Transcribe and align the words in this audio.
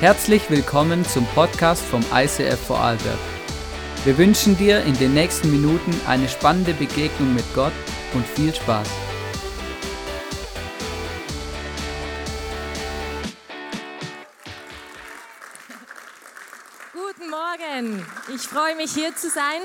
Herzlich 0.00 0.48
willkommen 0.48 1.04
zum 1.04 1.26
Podcast 1.34 1.84
vom 1.84 2.00
ICF 2.10 2.58
Vorarlberg. 2.58 3.18
Wir 4.06 4.16
wünschen 4.16 4.56
dir 4.56 4.82
in 4.84 4.94
den 4.96 5.12
nächsten 5.12 5.50
Minuten 5.50 5.94
eine 6.06 6.26
spannende 6.26 6.72
Begegnung 6.72 7.34
mit 7.34 7.44
Gott 7.54 7.74
und 8.14 8.24
viel 8.26 8.54
Spaß. 8.54 8.88
Guten 16.94 17.28
Morgen, 17.28 18.06
ich 18.34 18.40
freue 18.40 18.76
mich 18.76 18.94
hier 18.94 19.14
zu 19.14 19.28
sein. 19.28 19.60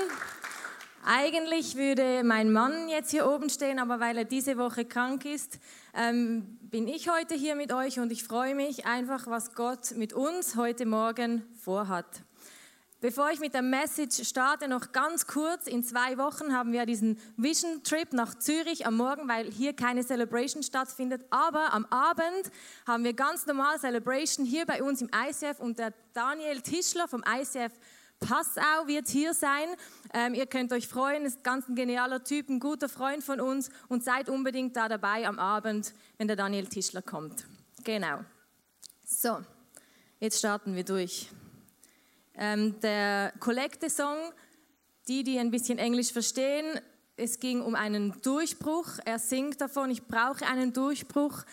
Eigentlich 1.08 1.76
würde 1.76 2.24
mein 2.24 2.52
Mann 2.52 2.90
jetzt 2.90 3.10
hier 3.10 3.26
oben 3.26 3.48
stehen, 3.48 3.78
aber 3.78 4.00
weil 4.00 4.18
er 4.18 4.24
diese 4.24 4.58
Woche 4.58 4.84
krank 4.84 5.24
ist, 5.24 5.58
ähm, 5.96 6.58
bin 6.60 6.86
ich 6.88 7.08
heute 7.08 7.34
hier 7.34 7.56
mit 7.56 7.72
euch 7.72 7.98
und 7.98 8.12
ich 8.12 8.22
freue 8.22 8.54
mich 8.54 8.84
einfach, 8.84 9.26
was 9.26 9.54
Gott 9.54 9.92
mit 9.96 10.12
uns 10.12 10.54
heute 10.54 10.84
Morgen 10.84 11.42
vorhat. 11.58 12.06
Bevor 13.00 13.30
ich 13.30 13.40
mit 13.40 13.54
der 13.54 13.62
Message 13.62 14.26
starte, 14.26 14.68
noch 14.68 14.92
ganz 14.92 15.26
kurz. 15.26 15.66
In 15.66 15.84
zwei 15.84 16.18
Wochen 16.18 16.52
haben 16.52 16.72
wir 16.72 16.86
diesen 16.86 17.18
Vision 17.36 17.82
Trip 17.82 18.12
nach 18.12 18.34
Zürich 18.34 18.86
am 18.86 18.96
Morgen, 18.96 19.28
weil 19.28 19.50
hier 19.50 19.74
keine 19.74 20.04
Celebration 20.04 20.62
stattfindet. 20.62 21.22
Aber 21.30 21.72
am 21.72 21.86
Abend 21.86 22.50
haben 22.86 23.04
wir 23.04 23.12
ganz 23.12 23.46
normal 23.46 23.78
Celebration 23.78 24.44
hier 24.44 24.66
bei 24.66 24.82
uns 24.82 25.00
im 25.02 25.10
ICF 25.14 25.60
und 25.60 25.78
der 25.78 25.92
Daniel 26.14 26.60
Tischler 26.60 27.06
vom 27.08 27.22
ICF 27.22 27.72
Passau 28.20 28.86
wird 28.86 29.08
hier 29.08 29.34
sein. 29.34 29.68
Ähm, 30.14 30.34
ihr 30.34 30.46
könnt 30.46 30.72
euch 30.72 30.88
freuen, 30.88 31.24
ist 31.24 31.44
ganz 31.44 31.68
ein 31.68 31.74
genialer 31.74 32.24
Typ, 32.24 32.48
ein 32.48 32.60
guter 32.60 32.88
Freund 32.88 33.22
von 33.22 33.40
uns 33.40 33.70
und 33.88 34.02
seid 34.02 34.28
unbedingt 34.28 34.76
da 34.76 34.88
dabei 34.88 35.26
am 35.26 35.38
Abend, 35.38 35.92
wenn 36.18 36.26
der 36.26 36.36
Daniel 36.36 36.66
Tischler 36.66 37.02
kommt. 37.02 37.46
Genau. 37.84 38.20
So, 39.04 39.38
jetzt 40.18 40.38
starten 40.38 40.74
wir 40.74 40.84
durch. 40.84 41.28
Ähm, 42.34 42.80
der 42.80 43.32
Kollekte-Song, 43.38 44.16
die, 45.08 45.22
die 45.22 45.38
ein 45.38 45.50
bisschen 45.50 45.78
Englisch 45.78 46.12
verstehen, 46.12 46.80
es 47.16 47.38
ging 47.38 47.62
um 47.62 47.74
einen 47.74 48.20
Durchbruch. 48.22 48.98
Er 49.04 49.18
singt 49.18 49.60
davon, 49.60 49.90
ich 49.90 50.06
brauche 50.06 50.46
einen 50.46 50.72
Durchbruch, 50.72 51.44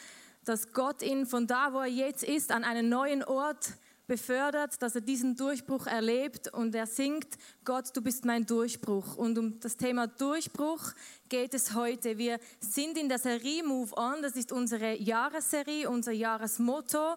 dass 0.43 0.73
Gott 0.73 1.01
ihn 1.01 1.25
von 1.25 1.47
da, 1.47 1.71
wo 1.71 1.79
er 1.79 1.87
jetzt 1.87 2.23
ist, 2.23 2.51
an 2.51 2.65
einen 2.65 2.89
neuen 2.89 3.23
Ort 3.23 3.69
befördert, 4.07 4.81
dass 4.81 4.95
er 4.95 5.01
diesen 5.01 5.35
Durchbruch 5.35 5.87
erlebt 5.87 6.47
und 6.53 6.75
er 6.75 6.87
singt, 6.87 7.27
Gott, 7.63 7.95
du 7.95 8.01
bist 8.01 8.25
mein 8.25 8.45
Durchbruch. 8.45 9.15
Und 9.15 9.37
um 9.37 9.59
das 9.59 9.77
Thema 9.77 10.07
Durchbruch 10.07 10.93
geht 11.29 11.53
es 11.53 11.73
heute. 11.73 12.17
Wir 12.17 12.39
sind 12.59 12.97
in 12.97 13.09
der 13.09 13.19
Serie 13.19 13.63
Move 13.63 13.95
On, 13.95 14.21
das 14.21 14.35
ist 14.35 14.51
unsere 14.51 14.95
Jahresserie, 14.95 15.89
unser 15.89 16.11
Jahresmotto. 16.11 17.15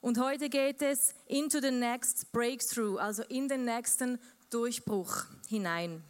Und 0.00 0.18
heute 0.18 0.48
geht 0.48 0.82
es 0.82 1.14
into 1.26 1.60
the 1.60 1.70
next 1.70 2.30
breakthrough, 2.32 2.98
also 2.98 3.22
in 3.24 3.48
den 3.48 3.64
nächsten 3.64 4.18
Durchbruch 4.50 5.24
hinein. 5.48 6.02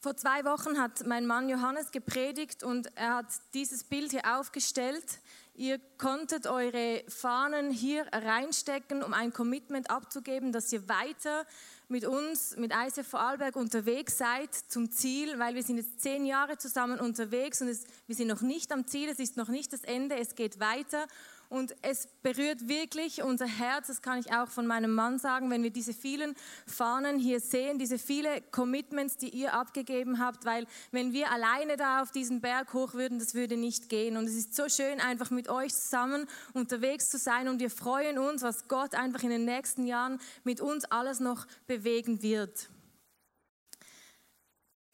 Vor 0.00 0.16
zwei 0.16 0.44
Wochen 0.44 0.78
hat 0.78 1.06
mein 1.06 1.26
Mann 1.26 1.48
Johannes 1.48 1.90
gepredigt 1.90 2.62
und 2.62 2.88
er 2.96 3.16
hat 3.16 3.26
dieses 3.52 3.82
Bild 3.82 4.12
hier 4.12 4.38
aufgestellt. 4.38 5.18
Ihr 5.58 5.80
konntet 5.98 6.46
eure 6.46 7.02
Fahnen 7.08 7.72
hier 7.72 8.06
reinstecken, 8.12 9.02
um 9.02 9.12
ein 9.12 9.32
Commitment 9.32 9.90
abzugeben, 9.90 10.52
dass 10.52 10.72
ihr 10.72 10.88
weiter 10.88 11.44
mit 11.88 12.06
uns, 12.06 12.56
mit 12.56 12.72
ICF 12.72 13.08
Vorarlberg 13.08 13.56
unterwegs 13.56 14.18
seid 14.18 14.54
zum 14.54 14.92
Ziel, 14.92 15.36
weil 15.40 15.56
wir 15.56 15.64
sind 15.64 15.78
jetzt 15.78 16.00
zehn 16.00 16.26
Jahre 16.26 16.58
zusammen 16.58 17.00
unterwegs 17.00 17.60
und 17.60 17.66
es, 17.66 17.86
wir 18.06 18.14
sind 18.14 18.28
noch 18.28 18.40
nicht 18.40 18.70
am 18.70 18.86
Ziel, 18.86 19.08
es 19.08 19.18
ist 19.18 19.36
noch 19.36 19.48
nicht 19.48 19.72
das 19.72 19.82
Ende, 19.82 20.16
es 20.16 20.36
geht 20.36 20.60
weiter 20.60 21.08
und 21.48 21.74
es 21.80 22.08
berührt 22.22 22.68
wirklich 22.68 23.22
unser 23.22 23.46
Herz, 23.46 23.86
das 23.86 24.02
kann 24.02 24.18
ich 24.18 24.32
auch 24.32 24.48
von 24.48 24.66
meinem 24.66 24.94
Mann 24.94 25.18
sagen, 25.18 25.50
wenn 25.50 25.62
wir 25.62 25.70
diese 25.70 25.94
vielen 25.94 26.34
Fahnen 26.66 27.18
hier 27.18 27.40
sehen, 27.40 27.78
diese 27.78 27.98
viele 27.98 28.42
Commitments, 28.50 29.16
die 29.16 29.30
ihr 29.30 29.54
abgegeben 29.54 30.18
habt, 30.18 30.44
weil 30.44 30.66
wenn 30.90 31.14
wir 31.14 31.32
alleine 31.32 31.78
da 31.78 32.02
auf 32.02 32.12
diesen 32.12 32.42
Berg 32.42 32.74
hoch 32.74 32.92
würden, 32.92 33.18
das 33.18 33.32
würde 33.34 33.56
nicht 33.56 33.88
gehen. 33.88 34.18
Und 34.18 34.26
es 34.26 34.34
ist 34.34 34.54
so 34.54 34.68
schön, 34.68 35.00
einfach 35.00 35.30
mit 35.30 35.48
euch 35.48 35.72
zusammen 35.72 36.26
unterwegs 36.52 37.08
zu 37.08 37.16
sein 37.16 37.48
und 37.48 37.60
wir 37.60 37.70
freuen 37.70 38.18
uns, 38.18 38.42
was 38.42 38.68
Gott 38.68 38.94
einfach 38.94 39.22
in 39.22 39.30
den 39.30 39.46
nächsten 39.46 39.86
Jahren 39.86 40.20
mit 40.44 40.60
uns 40.60 40.84
alles 40.84 41.18
noch 41.18 41.46
bewegen 41.66 42.22
wird. 42.22 42.68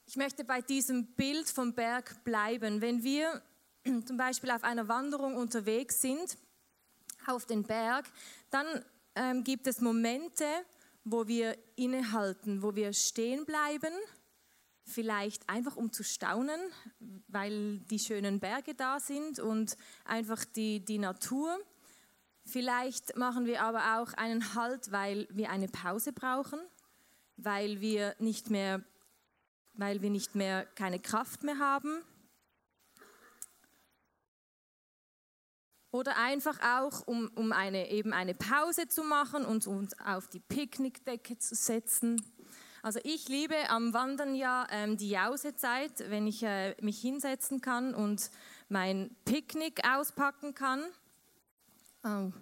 Ich 0.06 0.16
möchte 0.16 0.44
bei 0.44 0.62
diesem 0.62 1.06
Bild 1.14 1.50
vom 1.50 1.72
Berg 1.72 2.22
bleiben. 2.22 2.80
Wenn 2.80 3.02
wir 3.02 3.42
zum 4.06 4.16
Beispiel 4.16 4.52
auf 4.52 4.62
einer 4.62 4.86
Wanderung 4.86 5.34
unterwegs 5.34 6.00
sind, 6.00 6.38
auf 7.28 7.46
den 7.46 7.62
Berg, 7.62 8.06
dann 8.50 8.66
ähm, 9.14 9.44
gibt 9.44 9.66
es 9.66 9.80
Momente, 9.80 10.44
wo 11.04 11.26
wir 11.26 11.56
innehalten, 11.76 12.62
wo 12.62 12.74
wir 12.74 12.92
stehen 12.92 13.44
bleiben, 13.44 13.92
vielleicht 14.84 15.48
einfach 15.48 15.76
um 15.76 15.92
zu 15.92 16.02
staunen, 16.02 16.60
weil 17.28 17.78
die 17.90 17.98
schönen 17.98 18.40
Berge 18.40 18.74
da 18.74 19.00
sind 19.00 19.38
und 19.38 19.76
einfach 20.04 20.44
die, 20.44 20.84
die 20.84 20.98
Natur. 20.98 21.58
Vielleicht 22.44 23.16
machen 23.16 23.46
wir 23.46 23.62
aber 23.62 23.98
auch 23.98 24.12
einen 24.14 24.54
Halt, 24.54 24.92
weil 24.92 25.26
wir 25.30 25.50
eine 25.50 25.68
Pause 25.68 26.12
brauchen, 26.12 26.60
weil 27.36 27.80
wir 27.80 28.14
nicht 28.18 28.50
mehr, 28.50 28.82
weil 29.74 30.02
wir 30.02 30.10
nicht 30.10 30.34
mehr 30.34 30.66
keine 30.74 31.00
Kraft 31.00 31.42
mehr 31.42 31.58
haben 31.58 32.02
Oder 35.94 36.16
einfach 36.16 36.58
auch, 36.60 37.06
um, 37.06 37.30
um 37.36 37.52
eine, 37.52 37.88
eben 37.88 38.12
eine 38.12 38.34
Pause 38.34 38.88
zu 38.88 39.04
machen 39.04 39.44
und 39.44 39.68
uns 39.68 39.96
auf 40.00 40.26
die 40.26 40.40
Picknickdecke 40.40 41.38
zu 41.38 41.54
setzen. 41.54 42.20
Also 42.82 42.98
ich 43.04 43.28
liebe 43.28 43.54
am 43.68 43.94
Wandern 43.94 44.34
ja 44.34 44.66
ähm, 44.72 44.96
die 44.96 45.10
Jausezeit, 45.10 46.10
wenn 46.10 46.26
ich 46.26 46.42
äh, 46.42 46.74
mich 46.80 47.00
hinsetzen 47.00 47.60
kann 47.60 47.94
und 47.94 48.32
mein 48.68 49.14
Picknick 49.24 49.88
auspacken 49.88 50.52
kann. 50.52 50.82
Oh, 52.02 52.32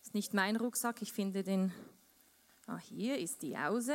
ist 0.00 0.14
nicht 0.14 0.32
mein 0.32 0.56
Rucksack, 0.56 1.02
ich 1.02 1.12
finde 1.12 1.42
den. 1.42 1.70
Ah, 2.66 2.78
hier 2.78 3.18
ist 3.18 3.42
die 3.42 3.50
Jause. 3.50 3.94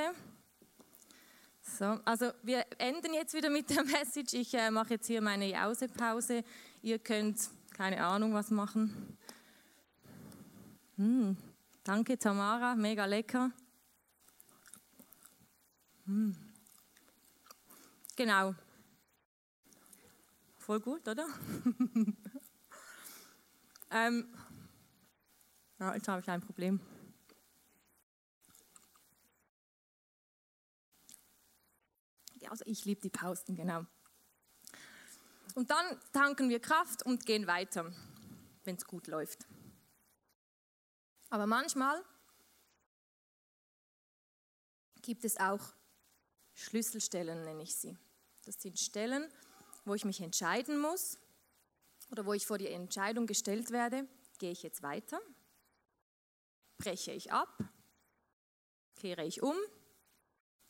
So, 1.60 1.98
also 2.06 2.30
wir 2.44 2.68
enden 2.78 3.16
jetzt 3.16 3.34
wieder 3.34 3.50
mit 3.50 3.72
der 3.72 3.84
Message. 3.98 4.36
Ich 4.36 4.54
äh, 4.54 4.70
mache 4.70 4.94
jetzt 4.94 5.08
hier 5.08 5.22
meine 5.22 5.50
Jausepause. 5.50 6.44
Ihr 6.84 7.00
könnt 7.00 7.50
keine 7.80 8.06
Ahnung 8.06 8.34
was 8.34 8.52
machen. 8.52 9.18
Mm, 10.98 11.32
danke 11.86 12.20
Tamara, 12.20 12.76
mega 12.76 13.06
lecker. 13.06 13.52
Mm. 16.06 16.34
Genau. 18.18 18.54
Voll 20.58 20.82
gut, 20.82 21.08
oder? 21.08 21.26
ähm, 23.92 24.28
ja, 25.80 25.96
jetzt 25.96 26.10
habe 26.10 26.20
ich 26.20 26.30
ein 26.30 26.42
Problem. 26.42 26.82
Also 32.50 32.66
ich 32.68 32.84
liebe 32.84 33.00
die 33.00 33.10
Pausen, 33.10 33.56
genau. 33.56 33.86
Und 35.56 35.72
dann 35.72 36.00
tanken 36.14 36.50
wir 36.50 36.60
Kraft 36.60 37.04
und 37.04 37.26
gehen 37.26 37.48
weiter, 37.48 37.92
wenn 38.64 38.76
es 38.76 38.86
gut 38.86 39.08
läuft. 39.08 39.48
Aber 41.30 41.48
manchmal 41.48 42.04
gibt 45.02 45.26
es 45.26 45.38
auch 45.38 45.74
Schlüsselstellen, 46.54 47.44
nenne 47.44 47.64
ich 47.64 47.76
sie. 47.76 47.98
Das 48.46 48.62
sind 48.62 48.80
Stellen, 48.80 49.32
wo 49.86 49.96
ich 49.96 50.06
mich 50.06 50.22
entscheiden 50.22 50.80
muss 50.80 51.18
oder 52.12 52.26
wo 52.26 52.34
ich 52.34 52.46
vor 52.46 52.58
die 52.58 52.68
Entscheidung 52.68 53.28
gestellt 53.28 53.72
werde, 53.72 54.08
gehe 54.38 54.52
ich 54.52 54.64
jetzt 54.64 54.84
weiter, 54.84 55.20
breche 56.78 57.12
ich 57.12 57.32
ab, 57.32 57.58
kehre 58.96 59.24
ich 59.24 59.42
um, 59.42 59.56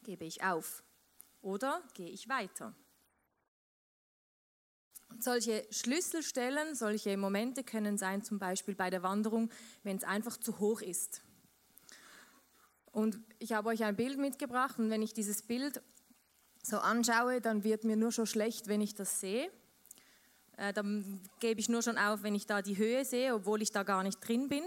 gebe 0.04 0.26
ich 0.26 0.44
auf 0.44 0.84
oder 1.42 1.84
gehe 1.94 2.10
ich 2.10 2.30
weiter 2.30 2.76
solche 5.18 5.66
Schlüsselstellen, 5.72 6.76
solche 6.76 7.18
Momente 7.18 7.64
können 7.64 7.98
sein, 7.98 8.24
zum 8.24 8.40
Beispiel 8.40 8.76
bei 8.76 8.90
der 8.90 9.04
Wanderung, 9.04 9.50
wenn 9.84 9.98
es 9.98 10.04
einfach 10.04 10.38
zu 10.38 10.60
hoch 10.60 10.82
ist. 10.82 11.22
Und 12.92 13.20
ich 13.38 13.54
habe 13.54 13.70
euch 13.70 13.84
ein 13.84 13.96
Bild 13.96 14.18
mitgebracht 14.18 14.80
und 14.80 14.90
wenn 14.90 15.02
ich 15.02 15.14
dieses 15.14 15.44
Bild 15.44 15.82
so 16.64 16.78
anschaue, 16.78 17.42
dann 17.42 17.64
wird 17.64 17.84
mir 17.84 17.96
nur 17.96 18.12
schon 18.12 18.26
schlecht, 18.26 18.68
wenn 18.68 18.82
ich 18.82 18.96
das 18.96 19.20
sehe. 19.20 19.52
Äh, 20.58 20.74
dann 20.74 21.22
gebe 21.40 21.60
ich 21.60 21.70
nur 21.70 21.82
schon 21.82 21.98
auf, 21.98 22.24
wenn 22.24 22.36
ich 22.36 22.46
da 22.46 22.62
die 22.62 22.78
Höhe 22.78 23.06
sehe, 23.06 23.34
obwohl 23.34 23.62
ich 23.62 23.72
da 23.72 23.84
gar 23.84 24.04
nicht 24.04 24.20
drin 24.20 24.50
bin. 24.50 24.64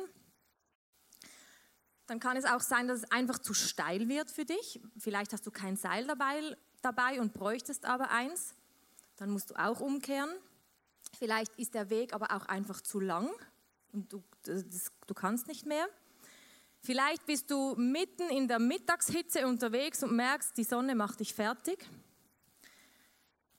Dann 2.07 2.21
kann 2.21 2.37
es 2.37 2.45
auch 2.45 2.61
sein, 2.61 2.89
dass 2.89 2.99
es 2.99 3.11
einfach 3.11 3.39
zu 3.39 3.55
steil 3.55 4.09
wird 4.09 4.31
für 4.31 4.45
dich. 4.45 4.81
Vielleicht 4.99 5.33
hast 5.33 5.47
du 5.47 5.51
kein 5.51 5.77
Seil 5.77 6.07
dabei, 6.07 6.57
dabei 6.81 7.21
und 7.21 7.35
bräuchtest 7.35 7.85
aber 7.85 8.11
eins 8.11 8.55
dann 9.23 9.31
musst 9.31 9.51
du 9.51 9.55
auch 9.55 9.81
umkehren. 9.81 10.31
Vielleicht 11.17 11.57
ist 11.57 11.75
der 11.75 11.91
Weg 11.91 12.13
aber 12.13 12.33
auch 12.33 12.47
einfach 12.47 12.81
zu 12.81 12.99
lang. 12.99 13.31
und 13.93 14.13
du, 14.13 14.23
das, 14.43 14.91
du 15.07 15.15
kannst 15.15 15.47
nicht 15.47 15.65
mehr. 15.65 15.87
Vielleicht 16.81 17.25
bist 17.27 17.49
du 17.53 17.77
mitten 17.77 18.29
in 18.31 18.49
der 18.49 18.59
Mittagshitze 18.59 19.47
unterwegs 19.47 20.03
und 20.03 20.17
merkst, 20.17 20.57
die 20.57 20.65
Sonne 20.65 20.97
macht 20.97 21.21
dich 21.21 21.35
fertig. 21.35 21.89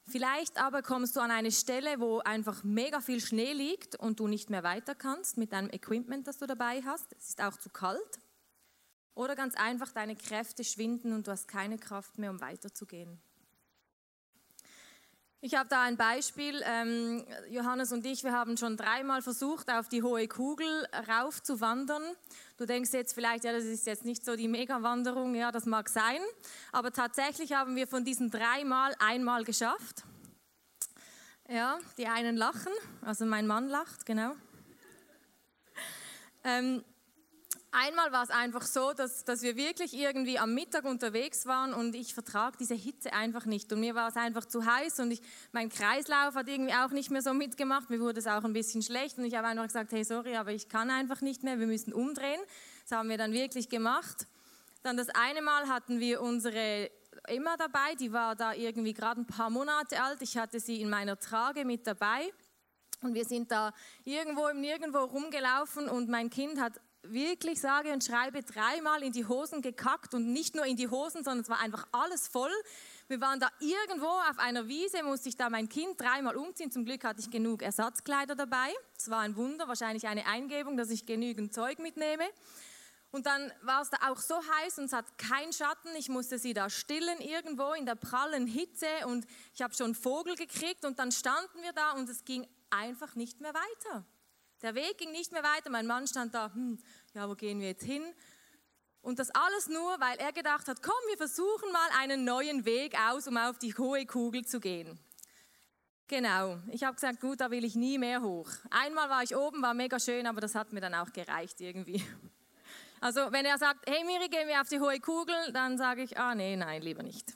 Vielleicht 0.05 0.57
aber 0.57 0.81
kommst 0.81 1.15
du 1.15 1.21
an 1.21 1.31
eine 1.31 1.51
Stelle, 1.51 2.01
wo 2.01 2.19
einfach 2.19 2.65
mega 2.65 2.99
viel 2.99 3.21
Schnee 3.21 3.53
liegt 3.53 3.95
und 3.95 4.19
du 4.19 4.27
nicht 4.27 4.49
mehr 4.49 4.63
weiter 4.63 4.95
kannst 4.95 5.37
mit 5.37 5.53
deinem 5.53 5.69
Equipment, 5.69 6.27
das 6.27 6.39
du 6.39 6.45
dabei 6.45 6.81
hast. 6.83 7.15
Es 7.17 7.29
ist 7.29 7.41
auch 7.41 7.55
zu 7.55 7.69
kalt. 7.69 8.19
Oder 9.15 9.37
ganz 9.37 9.55
einfach, 9.55 9.93
deine 9.93 10.17
Kräfte 10.17 10.65
schwinden 10.65 11.13
und 11.13 11.25
du 11.25 11.31
hast 11.31 11.47
keine 11.47 11.77
Kraft 11.77 12.17
mehr, 12.17 12.31
um 12.31 12.41
weiterzugehen. 12.41 13.21
Ich 15.45 15.55
habe 15.55 15.67
da 15.67 15.81
ein 15.81 15.97
Beispiel. 15.97 16.63
Ähm, 16.63 17.25
Johannes 17.49 17.91
und 17.91 18.05
ich, 18.05 18.23
wir 18.23 18.31
haben 18.31 18.55
schon 18.55 18.77
dreimal 18.77 19.21
versucht, 19.21 19.69
auf 19.69 19.89
die 19.89 20.01
hohe 20.01 20.25
Kugel 20.29 20.87
rauf 21.09 21.43
zu 21.43 21.59
wandern. 21.59 22.01
Du 22.55 22.65
denkst 22.65 22.93
jetzt 22.93 23.13
vielleicht, 23.13 23.43
ja, 23.43 23.51
das 23.51 23.65
ist 23.65 23.85
jetzt 23.85 24.05
nicht 24.05 24.23
so 24.23 24.37
die 24.37 24.47
Mega-Wanderung. 24.47 25.35
Ja, 25.35 25.51
das 25.51 25.65
mag 25.65 25.89
sein. 25.89 26.21
Aber 26.71 26.93
tatsächlich 26.93 27.51
haben 27.51 27.75
wir 27.75 27.87
von 27.87 28.05
diesen 28.05 28.31
dreimal 28.31 28.95
einmal 28.99 29.43
geschafft. 29.43 30.05
Ja, 31.49 31.77
die 31.97 32.07
einen 32.07 32.37
lachen, 32.37 32.71
also 33.01 33.25
mein 33.25 33.45
Mann 33.45 33.67
lacht, 33.67 34.05
genau. 34.05 34.35
Ähm, 36.45 36.85
Einmal 37.75 38.11
war 38.11 38.23
es 38.23 38.29
einfach 38.29 38.61
so, 38.61 38.93
dass, 38.93 39.25
dass 39.25 39.41
wir 39.41 39.55
wirklich 39.55 39.95
irgendwie 39.95 40.37
am 40.37 40.53
Mittag 40.53 40.85
unterwegs 40.85 41.47
waren 41.47 41.73
und 41.73 41.95
ich 41.95 42.13
vertrag 42.13 42.55
diese 42.59 42.75
Hitze 42.75 43.13
einfach 43.13 43.45
nicht. 43.45 43.73
Und 43.73 43.79
mir 43.79 43.95
war 43.95 44.09
es 44.09 44.15
einfach 44.15 44.45
zu 44.45 44.63
heiß 44.63 44.99
und 44.99 45.09
ich, 45.09 45.23
mein 45.53 45.69
Kreislauf 45.69 46.35
hat 46.35 46.47
irgendwie 46.47 46.75
auch 46.75 46.91
nicht 46.91 47.09
mehr 47.09 47.23
so 47.23 47.33
mitgemacht. 47.33 47.89
Mir 47.89 47.99
wurde 47.99 48.19
es 48.19 48.27
auch 48.27 48.43
ein 48.43 48.53
bisschen 48.53 48.83
schlecht 48.83 49.17
und 49.17 49.25
ich 49.25 49.33
habe 49.33 49.47
einfach 49.47 49.65
gesagt, 49.65 49.91
hey, 49.91 50.03
sorry, 50.03 50.35
aber 50.35 50.51
ich 50.51 50.69
kann 50.69 50.91
einfach 50.91 51.21
nicht 51.21 51.41
mehr, 51.41 51.57
wir 51.57 51.65
müssen 51.65 51.93
umdrehen. 51.93 52.39
Das 52.83 52.95
haben 52.95 53.09
wir 53.09 53.17
dann 53.17 53.33
wirklich 53.33 53.69
gemacht. 53.69 54.27
Dann 54.83 54.95
das 54.95 55.09
eine 55.09 55.41
Mal 55.41 55.67
hatten 55.67 55.99
wir 55.99 56.21
unsere 56.21 56.91
Emma 57.23 57.57
dabei, 57.57 57.95
die 57.95 58.13
war 58.13 58.35
da 58.35 58.53
irgendwie 58.53 58.93
gerade 58.93 59.21
ein 59.21 59.25
paar 59.25 59.49
Monate 59.49 59.99
alt. 59.99 60.21
Ich 60.21 60.37
hatte 60.37 60.59
sie 60.59 60.79
in 60.79 60.91
meiner 60.91 61.17
Trage 61.17 61.65
mit 61.65 61.87
dabei. 61.87 62.31
Und 63.01 63.15
wir 63.15 63.25
sind 63.25 63.51
da 63.51 63.73
irgendwo 64.03 64.47
im 64.47 64.61
Nirgendwo 64.61 64.99
rumgelaufen 64.99 65.89
und 65.89 66.07
mein 66.07 66.29
Kind 66.29 66.61
hat 66.61 66.79
wirklich 67.03 67.59
sage 67.59 67.91
und 67.91 68.03
schreibe 68.03 68.43
dreimal 68.43 69.03
in 69.03 69.11
die 69.11 69.25
Hosen 69.25 69.61
gekackt 69.61 70.13
und 70.13 70.31
nicht 70.31 70.55
nur 70.55 70.65
in 70.65 70.77
die 70.77 70.87
Hosen, 70.87 71.23
sondern 71.23 71.41
es 71.41 71.49
war 71.49 71.59
einfach 71.59 71.87
alles 71.91 72.27
voll. 72.27 72.51
Wir 73.07 73.19
waren 73.21 73.39
da 73.39 73.49
irgendwo 73.59 74.07
auf 74.07 74.39
einer 74.39 74.67
Wiese, 74.67 75.03
musste 75.03 75.29
ich 75.29 75.35
da 75.35 75.49
mein 75.49 75.69
Kind 75.69 75.99
dreimal 75.99 76.35
umziehen. 76.35 76.71
Zum 76.71 76.85
Glück 76.85 77.03
hatte 77.03 77.19
ich 77.19 77.29
genug 77.29 77.61
Ersatzkleider 77.61 78.35
dabei. 78.35 78.73
Es 78.97 79.09
war 79.09 79.19
ein 79.19 79.35
Wunder, 79.35 79.67
wahrscheinlich 79.67 80.07
eine 80.07 80.25
Eingebung, 80.25 80.77
dass 80.77 80.89
ich 80.89 81.05
genügend 81.05 81.53
Zeug 81.53 81.79
mitnehme. 81.79 82.23
Und 83.11 83.27
dann 83.27 83.51
war 83.61 83.83
es 83.83 83.91
da 83.91 83.97
auch 84.09 84.17
so 84.17 84.35
heiß 84.35 84.79
und 84.79 84.85
es 84.85 84.93
hat 84.93 85.19
keinen 85.19 85.53
Schatten. 85.53 85.89
Ich 85.97 86.09
musste 86.09 86.39
sie 86.39 86.55
da 86.55 86.69
stillen 86.71 87.19
irgendwo 87.19 87.73
in 87.73 87.85
der 87.85 87.93
prallen 87.93 88.47
Hitze 88.47 88.87
und 89.05 89.27
ich 89.53 89.61
habe 89.61 89.75
schon 89.75 89.93
Vogel 89.93 90.35
gekriegt 90.35 90.83
und 90.83 90.97
dann 90.97 91.11
standen 91.11 91.61
wir 91.61 91.73
da 91.73 91.91
und 91.91 92.09
es 92.09 92.25
ging 92.25 92.47
einfach 92.71 93.13
nicht 93.13 93.39
mehr 93.39 93.53
weiter. 93.53 94.03
Der 94.63 94.75
Weg 94.75 94.97
ging 94.97 95.11
nicht 95.11 95.33
mehr 95.33 95.43
weiter. 95.43 95.69
Mein 95.69 95.85
Mann 95.85 96.07
stand 96.07 96.33
da, 96.33 96.51
hm, 96.53 96.79
ja, 97.13 97.29
wo 97.29 97.35
gehen 97.35 97.59
wir 97.59 97.67
jetzt 97.67 97.83
hin? 97.83 98.03
Und 99.01 99.19
das 99.19 99.29
alles 99.31 99.67
nur, 99.67 99.99
weil 99.99 100.17
er 100.17 100.31
gedacht 100.31 100.69
hat, 100.69 100.81
komm, 100.81 100.93
wir 101.09 101.17
versuchen 101.17 101.71
mal 101.73 101.89
einen 101.99 102.23
neuen 102.23 102.63
Weg 102.63 102.97
aus, 102.97 103.27
um 103.27 103.35
auf 103.35 103.59
die 103.59 103.77
hohe 103.77 104.05
Kugel 104.05 104.45
zu 104.45 104.61
gehen. 104.61 104.97
Genau, 106.07 106.59
ich 106.71 106.83
habe 106.83 106.95
gesagt, 106.95 107.19
gut, 107.19 107.41
da 107.41 107.51
will 107.51 107.65
ich 107.65 107.75
nie 107.75 107.97
mehr 107.97 108.21
hoch. 108.21 108.49
Einmal 108.69 109.09
war 109.09 109.23
ich 109.23 109.35
oben, 109.35 109.61
war 109.61 109.73
mega 109.73 109.99
schön, 109.99 110.25
aber 110.25 110.39
das 110.39 110.55
hat 110.55 110.71
mir 110.71 110.79
dann 110.79 110.95
auch 110.95 111.11
gereicht 111.11 111.59
irgendwie. 111.59 112.01
Also 113.01 113.33
wenn 113.33 113.43
er 113.43 113.57
sagt, 113.57 113.89
hey 113.89 114.05
Miri, 114.05 114.29
gehen 114.29 114.47
wir 114.47 114.61
auf 114.61 114.69
die 114.69 114.79
hohe 114.79 114.97
Kugel, 115.01 115.35
dann 115.51 115.77
sage 115.77 116.03
ich, 116.03 116.17
ah 116.17 116.35
nee, 116.35 116.55
nein, 116.55 116.81
lieber 116.81 117.03
nicht. 117.03 117.33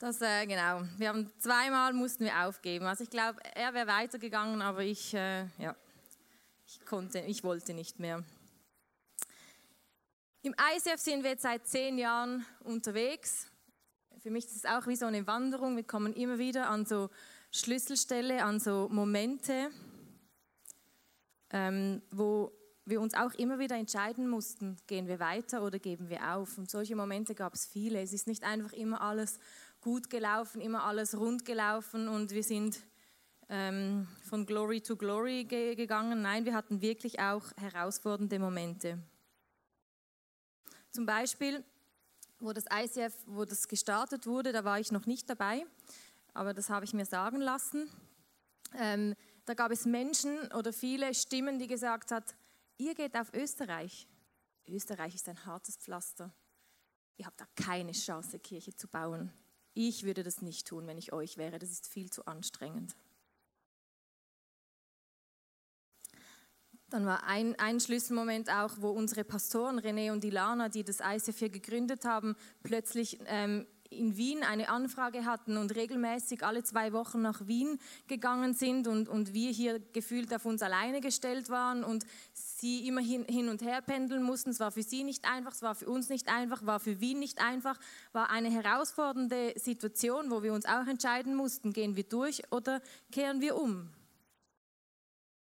Das, 0.00 0.20
äh, 0.20 0.46
genau. 0.46 0.82
Wir 0.96 1.08
haben 1.08 1.28
zweimal 1.40 1.92
mussten 1.92 2.24
wir 2.24 2.46
aufgeben. 2.46 2.86
Also 2.86 3.02
ich 3.02 3.10
glaube, 3.10 3.40
er 3.56 3.74
wäre 3.74 3.88
weitergegangen, 3.88 4.62
aber 4.62 4.84
ich, 4.84 5.12
äh, 5.12 5.46
ja, 5.58 5.74
ich 6.68 6.86
konnte, 6.86 7.18
ich 7.18 7.42
wollte 7.42 7.74
nicht 7.74 7.98
mehr. 7.98 8.22
Im 10.42 10.54
ICF 10.76 11.00
sind 11.00 11.24
wir 11.24 11.30
jetzt 11.30 11.42
seit 11.42 11.66
zehn 11.66 11.98
Jahren 11.98 12.46
unterwegs. 12.60 13.48
Für 14.20 14.30
mich 14.30 14.44
ist 14.44 14.54
es 14.54 14.64
auch 14.66 14.86
wie 14.86 14.94
so 14.94 15.06
eine 15.06 15.26
Wanderung. 15.26 15.74
Wir 15.74 15.82
kommen 15.82 16.14
immer 16.14 16.38
wieder 16.38 16.70
an 16.70 16.86
so 16.86 17.10
Schlüsselstelle, 17.50 18.44
an 18.44 18.60
so 18.60 18.88
Momente, 18.92 19.70
ähm, 21.50 22.02
wo 22.12 22.52
wir 22.84 23.00
uns 23.00 23.14
auch 23.14 23.34
immer 23.34 23.58
wieder 23.58 23.76
entscheiden 23.76 24.28
mussten, 24.28 24.76
gehen 24.86 25.08
wir 25.08 25.18
weiter 25.18 25.62
oder 25.62 25.80
geben 25.80 26.08
wir 26.08 26.34
auf. 26.34 26.56
Und 26.56 26.70
solche 26.70 26.94
Momente 26.94 27.34
gab 27.34 27.54
es 27.54 27.66
viele. 27.66 28.00
Es 28.00 28.12
ist 28.12 28.28
nicht 28.28 28.44
einfach 28.44 28.72
immer 28.72 29.00
alles 29.00 29.40
gut 29.80 30.10
gelaufen, 30.10 30.60
immer 30.60 30.84
alles 30.84 31.16
rund 31.16 31.44
gelaufen 31.44 32.08
und 32.08 32.30
wir 32.32 32.42
sind 32.42 32.78
ähm, 33.48 34.06
von 34.28 34.44
Glory 34.46 34.80
to 34.80 34.96
Glory 34.96 35.44
ge 35.44 35.74
gegangen. 35.74 36.22
Nein, 36.22 36.44
wir 36.44 36.54
hatten 36.54 36.80
wirklich 36.80 37.20
auch 37.20 37.44
herausfordernde 37.56 38.38
Momente. 38.38 38.98
Zum 40.90 41.06
Beispiel, 41.06 41.64
wo 42.40 42.52
das 42.52 42.64
ICF, 42.72 43.14
wo 43.26 43.44
das 43.44 43.68
gestartet 43.68 44.26
wurde, 44.26 44.52
da 44.52 44.64
war 44.64 44.80
ich 44.80 44.92
noch 44.92 45.06
nicht 45.06 45.28
dabei, 45.28 45.64
aber 46.34 46.54
das 46.54 46.70
habe 46.70 46.84
ich 46.84 46.92
mir 46.92 47.06
sagen 47.06 47.40
lassen. 47.40 47.90
Ähm, 48.74 49.14
da 49.44 49.54
gab 49.54 49.70
es 49.70 49.86
Menschen 49.86 50.52
oder 50.52 50.72
viele 50.72 51.14
Stimmen, 51.14 51.58
die 51.58 51.66
gesagt 51.66 52.10
hat, 52.10 52.34
ihr 52.76 52.94
geht 52.94 53.16
auf 53.16 53.32
Österreich. 53.32 54.06
Österreich 54.66 55.14
ist 55.14 55.28
ein 55.28 55.46
hartes 55.46 55.76
Pflaster. 55.76 56.32
Ihr 57.16 57.26
habt 57.26 57.40
da 57.40 57.46
keine 57.56 57.92
Chance, 57.92 58.38
Kirche 58.38 58.74
zu 58.76 58.86
bauen. 58.88 59.32
Ich 59.80 60.02
würde 60.02 60.24
das 60.24 60.42
nicht 60.42 60.66
tun, 60.66 60.88
wenn 60.88 60.98
ich 60.98 61.12
euch 61.12 61.36
wäre. 61.36 61.60
Das 61.60 61.70
ist 61.70 61.86
viel 61.86 62.10
zu 62.10 62.26
anstrengend. 62.26 62.96
Dann 66.90 67.06
war 67.06 67.22
ein, 67.22 67.54
ein 67.60 67.78
Schlüsselmoment 67.78 68.50
auch, 68.50 68.78
wo 68.80 68.90
unsere 68.90 69.22
Pastoren 69.22 69.78
René 69.78 70.10
und 70.10 70.24
Ilana, 70.24 70.68
die 70.68 70.82
das 70.82 70.98
ICF 70.98 71.52
gegründet 71.52 72.04
haben, 72.04 72.34
plötzlich 72.64 73.20
ähm, 73.26 73.68
in 73.90 74.16
Wien 74.16 74.42
eine 74.42 74.68
Anfrage 74.68 75.24
hatten 75.24 75.56
und 75.56 75.74
regelmäßig 75.74 76.44
alle 76.44 76.62
zwei 76.62 76.92
Wochen 76.92 77.22
nach 77.22 77.46
Wien 77.46 77.78
gegangen 78.06 78.52
sind 78.52 78.86
und, 78.86 79.08
und 79.08 79.32
wir 79.32 79.50
hier 79.50 79.80
gefühlt 79.92 80.32
auf 80.34 80.44
uns 80.44 80.62
alleine 80.62 81.00
gestellt 81.00 81.48
waren 81.48 81.84
und 81.84 82.04
sie 82.34 82.86
immer 82.86 83.00
hin, 83.00 83.24
hin 83.28 83.48
und 83.48 83.62
her 83.62 83.80
pendeln 83.80 84.22
mussten. 84.22 84.50
Es 84.50 84.60
war 84.60 84.70
für 84.70 84.82
sie 84.82 85.04
nicht 85.04 85.24
einfach, 85.30 85.52
es 85.52 85.62
war 85.62 85.74
für 85.74 85.88
uns 85.88 86.10
nicht 86.10 86.28
einfach, 86.28 86.66
war 86.66 86.80
für 86.80 87.00
Wien 87.00 87.18
nicht 87.18 87.40
einfach, 87.40 87.78
war 88.12 88.30
eine 88.30 88.50
herausfordernde 88.50 89.54
Situation, 89.56 90.30
wo 90.30 90.42
wir 90.42 90.52
uns 90.52 90.66
auch 90.66 90.86
entscheiden 90.86 91.34
mussten, 91.34 91.72
gehen 91.72 91.96
wir 91.96 92.04
durch 92.04 92.42
oder 92.52 92.82
kehren 93.10 93.40
wir 93.40 93.56
um. 93.56 93.88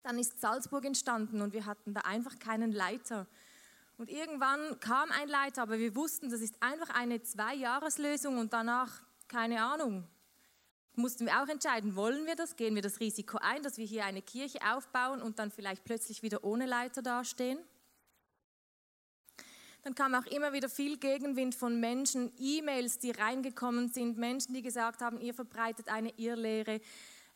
Dann 0.02 0.18
ist 0.18 0.40
Salzburg 0.40 0.84
entstanden 0.84 1.42
und 1.42 1.52
wir 1.52 1.66
hatten 1.66 1.94
da 1.94 2.02
einfach 2.02 2.38
keinen 2.38 2.72
Leiter. 2.72 3.26
Und 4.00 4.08
irgendwann 4.08 4.80
kam 4.80 5.10
ein 5.10 5.28
Leiter, 5.28 5.60
aber 5.60 5.78
wir 5.78 5.94
wussten, 5.94 6.30
das 6.30 6.40
ist 6.40 6.62
einfach 6.62 6.88
eine 6.88 7.22
Zwei-Jahres-Lösung 7.22 8.38
und 8.38 8.54
danach 8.54 9.02
keine 9.28 9.62
Ahnung. 9.62 10.08
Mussten 10.94 11.26
wir 11.26 11.42
auch 11.42 11.48
entscheiden, 11.48 11.96
wollen 11.96 12.24
wir 12.24 12.34
das, 12.34 12.56
gehen 12.56 12.74
wir 12.74 12.80
das 12.80 12.98
Risiko 13.00 13.36
ein, 13.42 13.62
dass 13.62 13.76
wir 13.76 13.84
hier 13.84 14.06
eine 14.06 14.22
Kirche 14.22 14.60
aufbauen 14.72 15.20
und 15.20 15.38
dann 15.38 15.50
vielleicht 15.50 15.84
plötzlich 15.84 16.22
wieder 16.22 16.44
ohne 16.44 16.64
Leiter 16.64 17.02
dastehen? 17.02 17.58
Dann 19.82 19.94
kam 19.94 20.14
auch 20.14 20.24
immer 20.24 20.54
wieder 20.54 20.70
viel 20.70 20.96
Gegenwind 20.96 21.54
von 21.54 21.78
Menschen, 21.78 22.32
E-Mails, 22.38 23.00
die 23.00 23.10
reingekommen 23.10 23.90
sind, 23.90 24.16
Menschen, 24.16 24.54
die 24.54 24.62
gesagt 24.62 25.02
haben, 25.02 25.20
ihr 25.20 25.34
verbreitet 25.34 25.90
eine 25.90 26.14
Irrlehre, 26.16 26.80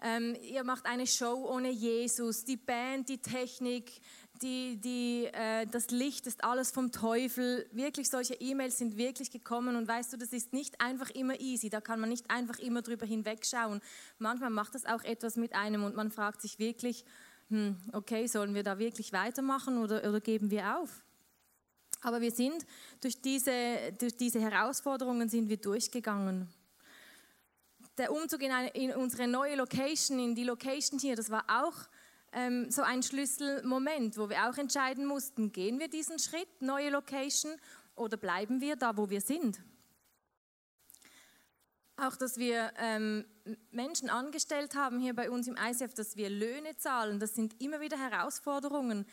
ähm, 0.02 0.34
ihr 0.42 0.64
macht 0.64 0.86
eine 0.86 1.06
Show 1.06 1.46
ohne 1.46 1.70
Jesus, 1.70 2.44
die 2.44 2.56
Band, 2.56 3.08
die 3.08 3.22
Technik, 3.22 4.00
die, 4.42 4.76
die, 4.80 5.26
äh, 5.32 5.66
das 5.66 5.90
Licht 5.90 6.26
ist 6.26 6.42
alles 6.44 6.70
vom 6.70 6.90
Teufel. 6.90 7.68
Wirklich, 7.72 8.10
solche 8.10 8.34
E-Mails 8.34 8.78
sind 8.78 8.96
wirklich 8.96 9.30
gekommen 9.30 9.76
und 9.76 9.86
weißt 9.86 10.12
du, 10.12 10.16
das 10.16 10.32
ist 10.32 10.52
nicht 10.52 10.80
einfach 10.80 11.10
immer 11.10 11.38
easy, 11.40 11.70
da 11.70 11.80
kann 11.80 12.00
man 12.00 12.08
nicht 12.08 12.30
einfach 12.30 12.58
immer 12.58 12.82
drüber 12.82 13.06
hinwegschauen. 13.06 13.80
Manchmal 14.18 14.50
macht 14.50 14.74
das 14.74 14.86
auch 14.86 15.04
etwas 15.04 15.36
mit 15.36 15.54
einem 15.54 15.84
und 15.84 15.94
man 15.94 16.10
fragt 16.10 16.42
sich 16.42 16.58
wirklich, 16.58 17.04
hm, 17.48 17.76
okay, 17.92 18.26
sollen 18.26 18.54
wir 18.54 18.62
da 18.62 18.78
wirklich 18.78 19.12
weitermachen 19.12 19.78
oder, 19.78 20.08
oder 20.08 20.20
geben 20.20 20.50
wir 20.50 20.78
auf? 20.78 21.04
Aber 22.02 22.20
wir 22.20 22.32
sind 22.32 22.66
durch 23.00 23.20
diese, 23.20 23.52
durch 23.98 24.16
diese 24.16 24.40
Herausforderungen 24.40 25.28
sind 25.28 25.48
wir 25.48 25.56
durchgegangen. 25.56 26.48
Der 27.96 28.12
Umzug 28.12 28.42
in, 28.42 28.50
eine, 28.50 28.68
in 28.70 28.90
unsere 28.92 29.28
neue 29.28 29.54
Location, 29.54 30.18
in 30.18 30.34
die 30.34 30.44
Location 30.44 30.98
hier, 30.98 31.14
das 31.14 31.30
war 31.30 31.44
auch 31.48 31.88
ähm, 32.34 32.70
so 32.70 32.82
ein 32.82 33.02
Schlüsselmoment, 33.02 34.18
wo 34.18 34.28
wir 34.28 34.48
auch 34.48 34.58
entscheiden 34.58 35.06
mussten, 35.06 35.52
gehen 35.52 35.78
wir 35.78 35.88
diesen 35.88 36.18
Schritt, 36.18 36.48
neue 36.60 36.90
Location, 36.90 37.52
oder 37.96 38.16
bleiben 38.16 38.60
wir 38.60 38.76
da, 38.76 38.96
wo 38.96 39.08
wir 39.08 39.20
sind? 39.20 39.60
Auch, 41.96 42.16
dass 42.16 42.38
wir 42.38 42.72
ähm, 42.78 43.24
Menschen 43.70 44.10
angestellt 44.10 44.74
haben 44.74 44.98
hier 44.98 45.14
bei 45.14 45.30
uns 45.30 45.46
im 45.46 45.56
ICF, 45.56 45.94
dass 45.94 46.16
wir 46.16 46.28
Löhne 46.28 46.76
zahlen, 46.76 47.20
das 47.20 47.34
sind 47.34 47.60
immer 47.62 47.80
wieder 47.80 47.96
Herausforderungen, 47.96 49.06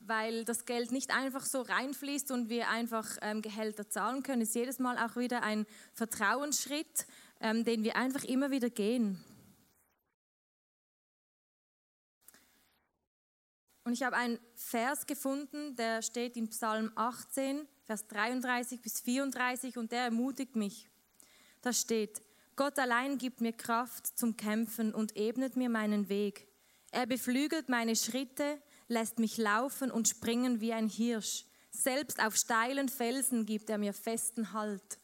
weil 0.00 0.44
das 0.44 0.64
Geld 0.64 0.90
nicht 0.90 1.14
einfach 1.14 1.44
so 1.44 1.62
reinfließt 1.62 2.30
und 2.32 2.48
wir 2.48 2.68
einfach 2.68 3.06
ähm, 3.22 3.42
Gehälter 3.42 3.88
zahlen 3.88 4.22
können. 4.22 4.42
Es 4.42 4.50
ist 4.50 4.54
jedes 4.56 4.78
Mal 4.78 4.98
auch 4.98 5.16
wieder 5.16 5.42
ein 5.42 5.66
Vertrauensschritt, 5.92 7.06
ähm, 7.40 7.64
den 7.64 7.84
wir 7.84 7.96
einfach 7.96 8.24
immer 8.24 8.50
wieder 8.50 8.70
gehen. 8.70 9.24
Und 13.86 13.92
ich 13.92 14.02
habe 14.02 14.16
einen 14.16 14.40
Vers 14.56 15.06
gefunden, 15.06 15.76
der 15.76 16.02
steht 16.02 16.36
in 16.36 16.48
Psalm 16.48 16.90
18, 16.96 17.68
Vers 17.84 18.08
33 18.08 18.80
bis 18.80 19.00
34 19.00 19.78
und 19.78 19.92
der 19.92 20.00
ermutigt 20.00 20.56
mich. 20.56 20.88
Da 21.62 21.72
steht, 21.72 22.20
Gott 22.56 22.80
allein 22.80 23.16
gibt 23.16 23.40
mir 23.40 23.52
Kraft 23.52 24.08
zum 24.18 24.36
Kämpfen 24.36 24.92
und 24.92 25.16
ebnet 25.16 25.54
mir 25.54 25.68
meinen 25.68 26.08
Weg. 26.08 26.48
Er 26.90 27.06
beflügelt 27.06 27.68
meine 27.68 27.94
Schritte, 27.94 28.60
lässt 28.88 29.20
mich 29.20 29.36
laufen 29.36 29.92
und 29.92 30.08
springen 30.08 30.60
wie 30.60 30.72
ein 30.72 30.88
Hirsch. 30.88 31.44
Selbst 31.70 32.20
auf 32.20 32.34
steilen 32.34 32.88
Felsen 32.88 33.46
gibt 33.46 33.70
er 33.70 33.78
mir 33.78 33.92
festen 33.92 34.52
Halt. 34.52 34.98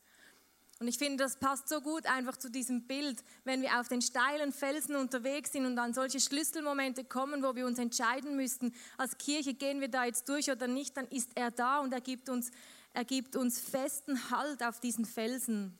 Und 0.82 0.88
ich 0.88 0.98
finde, 0.98 1.22
das 1.22 1.36
passt 1.36 1.68
so 1.68 1.80
gut 1.80 2.06
einfach 2.06 2.36
zu 2.36 2.50
diesem 2.50 2.88
Bild, 2.88 3.22
wenn 3.44 3.62
wir 3.62 3.78
auf 3.78 3.86
den 3.86 4.02
steilen 4.02 4.50
Felsen 4.50 4.96
unterwegs 4.96 5.52
sind 5.52 5.64
und 5.64 5.76
dann 5.76 5.94
solche 5.94 6.18
Schlüsselmomente 6.18 7.04
kommen, 7.04 7.44
wo 7.44 7.54
wir 7.54 7.66
uns 7.66 7.78
entscheiden 7.78 8.34
müssten, 8.34 8.74
als 8.98 9.16
Kirche 9.16 9.54
gehen 9.54 9.80
wir 9.80 9.86
da 9.86 10.04
jetzt 10.06 10.28
durch 10.28 10.50
oder 10.50 10.66
nicht, 10.66 10.96
dann 10.96 11.06
ist 11.06 11.30
er 11.36 11.52
da 11.52 11.78
und 11.78 11.92
er 11.92 12.00
gibt 12.00 12.28
uns, 12.28 12.50
er 12.94 13.04
gibt 13.04 13.36
uns 13.36 13.60
festen 13.60 14.28
Halt 14.32 14.64
auf 14.64 14.80
diesen 14.80 15.04
Felsen. 15.04 15.78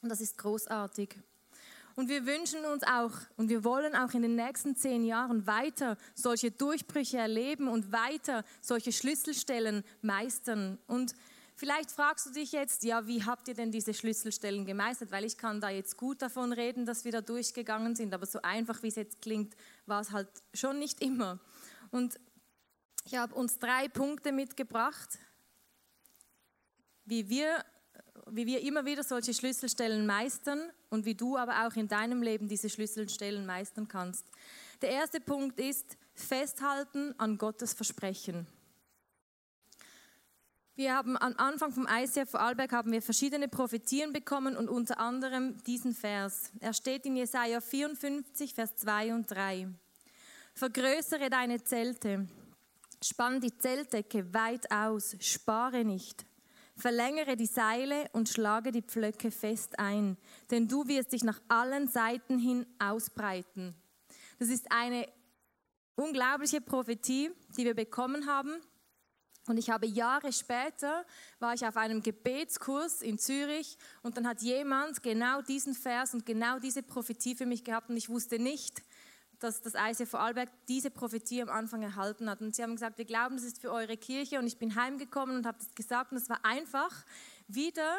Und 0.00 0.08
das 0.08 0.22
ist 0.22 0.38
großartig. 0.38 1.14
Und 1.94 2.08
wir 2.08 2.24
wünschen 2.24 2.64
uns 2.64 2.84
auch 2.84 3.12
und 3.36 3.50
wir 3.50 3.64
wollen 3.64 3.94
auch 3.94 4.14
in 4.14 4.22
den 4.22 4.34
nächsten 4.34 4.76
zehn 4.76 5.04
Jahren 5.04 5.46
weiter 5.46 5.98
solche 6.14 6.50
Durchbrüche 6.50 7.18
erleben 7.18 7.68
und 7.68 7.92
weiter 7.92 8.46
solche 8.62 8.92
Schlüsselstellen 8.92 9.84
meistern. 10.00 10.78
Und 10.86 11.12
Vielleicht 11.58 11.90
fragst 11.90 12.24
du 12.24 12.30
dich 12.30 12.52
jetzt, 12.52 12.84
ja, 12.84 13.08
wie 13.08 13.24
habt 13.24 13.48
ihr 13.48 13.54
denn 13.54 13.72
diese 13.72 13.92
Schlüsselstellen 13.92 14.64
gemeistert? 14.64 15.10
Weil 15.10 15.24
ich 15.24 15.36
kann 15.36 15.60
da 15.60 15.70
jetzt 15.70 15.96
gut 15.96 16.22
davon 16.22 16.52
reden, 16.52 16.86
dass 16.86 17.04
wir 17.04 17.10
da 17.10 17.20
durchgegangen 17.20 17.96
sind, 17.96 18.14
aber 18.14 18.26
so 18.26 18.40
einfach, 18.42 18.84
wie 18.84 18.86
es 18.86 18.94
jetzt 18.94 19.20
klingt, 19.20 19.56
war 19.84 20.00
es 20.00 20.12
halt 20.12 20.28
schon 20.54 20.78
nicht 20.78 21.02
immer. 21.02 21.40
Und 21.90 22.20
ich 23.04 23.16
habe 23.16 23.34
uns 23.34 23.58
drei 23.58 23.88
Punkte 23.88 24.30
mitgebracht, 24.30 25.18
wie 27.06 27.28
wir, 27.28 27.64
wie 28.30 28.46
wir 28.46 28.60
immer 28.60 28.84
wieder 28.84 29.02
solche 29.02 29.34
Schlüsselstellen 29.34 30.06
meistern 30.06 30.60
und 30.90 31.06
wie 31.06 31.16
du 31.16 31.36
aber 31.36 31.66
auch 31.66 31.74
in 31.74 31.88
deinem 31.88 32.22
Leben 32.22 32.46
diese 32.46 32.70
Schlüsselstellen 32.70 33.44
meistern 33.46 33.88
kannst. 33.88 34.24
Der 34.80 34.90
erste 34.90 35.18
Punkt 35.20 35.58
ist 35.58 35.96
festhalten 36.14 37.18
an 37.18 37.36
Gottes 37.36 37.72
Versprechen. 37.72 38.46
Wir 40.78 40.94
haben 40.94 41.16
am 41.16 41.34
Anfang 41.38 41.72
vom 41.72 41.88
ICF 41.90 42.30
Vorarlberg 42.30 42.70
haben 42.70 42.92
wir 42.92 43.02
verschiedene 43.02 43.48
Prophetien 43.48 44.12
bekommen 44.12 44.56
und 44.56 44.68
unter 44.68 45.00
anderem 45.00 45.60
diesen 45.64 45.92
Vers. 45.92 46.52
Er 46.60 46.72
steht 46.72 47.04
in 47.04 47.16
Jesaja 47.16 47.60
54, 47.60 48.54
Vers 48.54 48.76
2 48.76 49.12
und 49.12 49.28
3. 49.28 49.66
Vergrößere 50.54 51.30
deine 51.30 51.64
Zelte, 51.64 52.28
spann 53.02 53.40
die 53.40 53.58
Zeltdecke 53.58 54.32
weit 54.32 54.70
aus, 54.70 55.16
spare 55.18 55.84
nicht. 55.84 56.24
Verlängere 56.76 57.34
die 57.34 57.46
Seile 57.46 58.08
und 58.12 58.28
schlage 58.28 58.70
die 58.70 58.82
Pflöcke 58.82 59.32
fest 59.32 59.80
ein, 59.80 60.16
denn 60.52 60.68
du 60.68 60.86
wirst 60.86 61.10
dich 61.10 61.24
nach 61.24 61.40
allen 61.48 61.88
Seiten 61.88 62.38
hin 62.38 62.64
ausbreiten. 62.78 63.74
Das 64.38 64.48
ist 64.48 64.70
eine 64.70 65.08
unglaubliche 65.96 66.60
Prophetie, 66.60 67.32
die 67.56 67.64
wir 67.64 67.74
bekommen 67.74 68.26
haben. 68.26 68.60
Und 69.48 69.56
ich 69.58 69.70
habe 69.70 69.86
Jahre 69.86 70.32
später, 70.32 71.04
war 71.38 71.54
ich 71.54 71.66
auf 71.66 71.76
einem 71.76 72.02
Gebetskurs 72.02 73.02
in 73.02 73.18
Zürich 73.18 73.78
und 74.02 74.16
dann 74.16 74.26
hat 74.26 74.42
jemand 74.42 75.02
genau 75.02 75.42
diesen 75.42 75.74
Vers 75.74 76.14
und 76.14 76.26
genau 76.26 76.58
diese 76.58 76.82
Prophetie 76.82 77.34
für 77.34 77.46
mich 77.46 77.64
gehabt 77.64 77.90
und 77.90 77.96
ich 77.96 78.08
wusste 78.08 78.38
nicht, 78.38 78.82
dass 79.38 79.60
das 79.60 79.74
ICF 79.74 80.10
Vorarlberg 80.10 80.50
diese 80.68 80.90
Prophetie 80.90 81.42
am 81.42 81.48
Anfang 81.48 81.82
erhalten 81.82 82.28
hat. 82.28 82.40
Und 82.40 82.54
sie 82.56 82.62
haben 82.62 82.74
gesagt, 82.74 82.98
wir 82.98 83.04
glauben, 83.04 83.36
das 83.36 83.44
ist 83.44 83.60
für 83.60 83.70
eure 83.70 83.96
Kirche 83.96 84.38
und 84.38 84.46
ich 84.46 84.58
bin 84.58 84.74
heimgekommen 84.74 85.36
und 85.36 85.46
habe 85.46 85.58
das 85.58 85.74
gesagt 85.74 86.12
und 86.12 86.18
es 86.18 86.28
war 86.28 86.44
einfach 86.44 87.04
wieder 87.46 87.98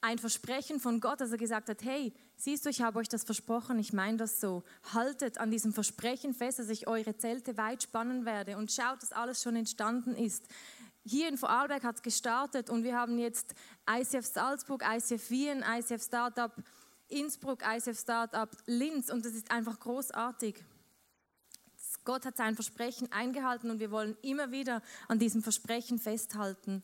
ein 0.00 0.18
Versprechen 0.18 0.80
von 0.80 1.00
Gott, 1.00 1.20
dass 1.20 1.32
er 1.32 1.38
gesagt 1.38 1.68
hat, 1.68 1.82
hey, 1.82 2.12
siehst 2.36 2.64
du, 2.64 2.70
ich 2.70 2.82
habe 2.82 2.98
euch 2.98 3.08
das 3.08 3.24
versprochen, 3.24 3.78
ich 3.78 3.92
meine 3.92 4.18
das 4.18 4.40
so. 4.40 4.62
Haltet 4.92 5.38
an 5.38 5.50
diesem 5.50 5.72
Versprechen 5.72 6.34
fest, 6.34 6.58
dass 6.58 6.68
ich 6.68 6.86
eure 6.86 7.16
Zelte 7.16 7.56
weit 7.56 7.82
spannen 7.82 8.24
werde 8.24 8.56
und 8.56 8.70
schaut, 8.70 9.02
dass 9.02 9.12
alles 9.12 9.42
schon 9.42 9.56
entstanden 9.56 10.14
ist. 10.14 10.44
Hier 11.04 11.28
in 11.28 11.38
Vorarlberg 11.38 11.84
hat 11.84 11.96
es 11.96 12.02
gestartet 12.02 12.68
und 12.68 12.82
wir 12.82 12.96
haben 12.96 13.18
jetzt 13.18 13.54
ICF 13.88 14.26
Salzburg, 14.26 14.84
ICF 14.84 15.30
Wien, 15.30 15.64
ICF 15.66 16.02
Startup 16.02 16.52
Innsbruck, 17.08 17.62
ICF 17.64 17.98
Startup 17.98 18.50
Linz 18.66 19.10
und 19.10 19.24
das 19.24 19.32
ist 19.32 19.50
einfach 19.50 19.78
großartig. 19.78 20.56
Gott 22.04 22.24
hat 22.24 22.36
sein 22.36 22.54
Versprechen 22.54 23.10
eingehalten 23.12 23.70
und 23.70 23.80
wir 23.80 23.90
wollen 23.90 24.16
immer 24.22 24.50
wieder 24.50 24.82
an 25.08 25.18
diesem 25.18 25.42
Versprechen 25.42 25.98
festhalten. 25.98 26.82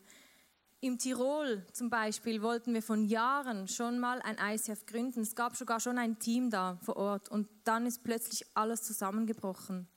Im 0.83 0.97
Tirol 0.97 1.65
zum 1.71 1.89
Beispiel 1.89 2.41
wollten 2.41 2.73
wir 2.73 2.81
von 2.81 3.05
Jahren 3.05 3.69
schon 3.69 3.99
mal 3.99 4.21
ein 4.21 4.35
ICF 4.37 4.85
gründen. 4.85 5.21
Es 5.21 5.33
gab 5.33 5.55
sogar 5.55 5.79
schon 5.79 5.97
ein 5.97 6.19
Team 6.19 6.49
da 6.49 6.77
vor 6.83 6.97
Ort 6.97 7.29
und 7.29 7.47
dann 7.63 7.85
ist 7.85 8.03
plötzlich 8.03 8.45
alles 8.53 8.83
zusammengebrochen. 8.83 9.87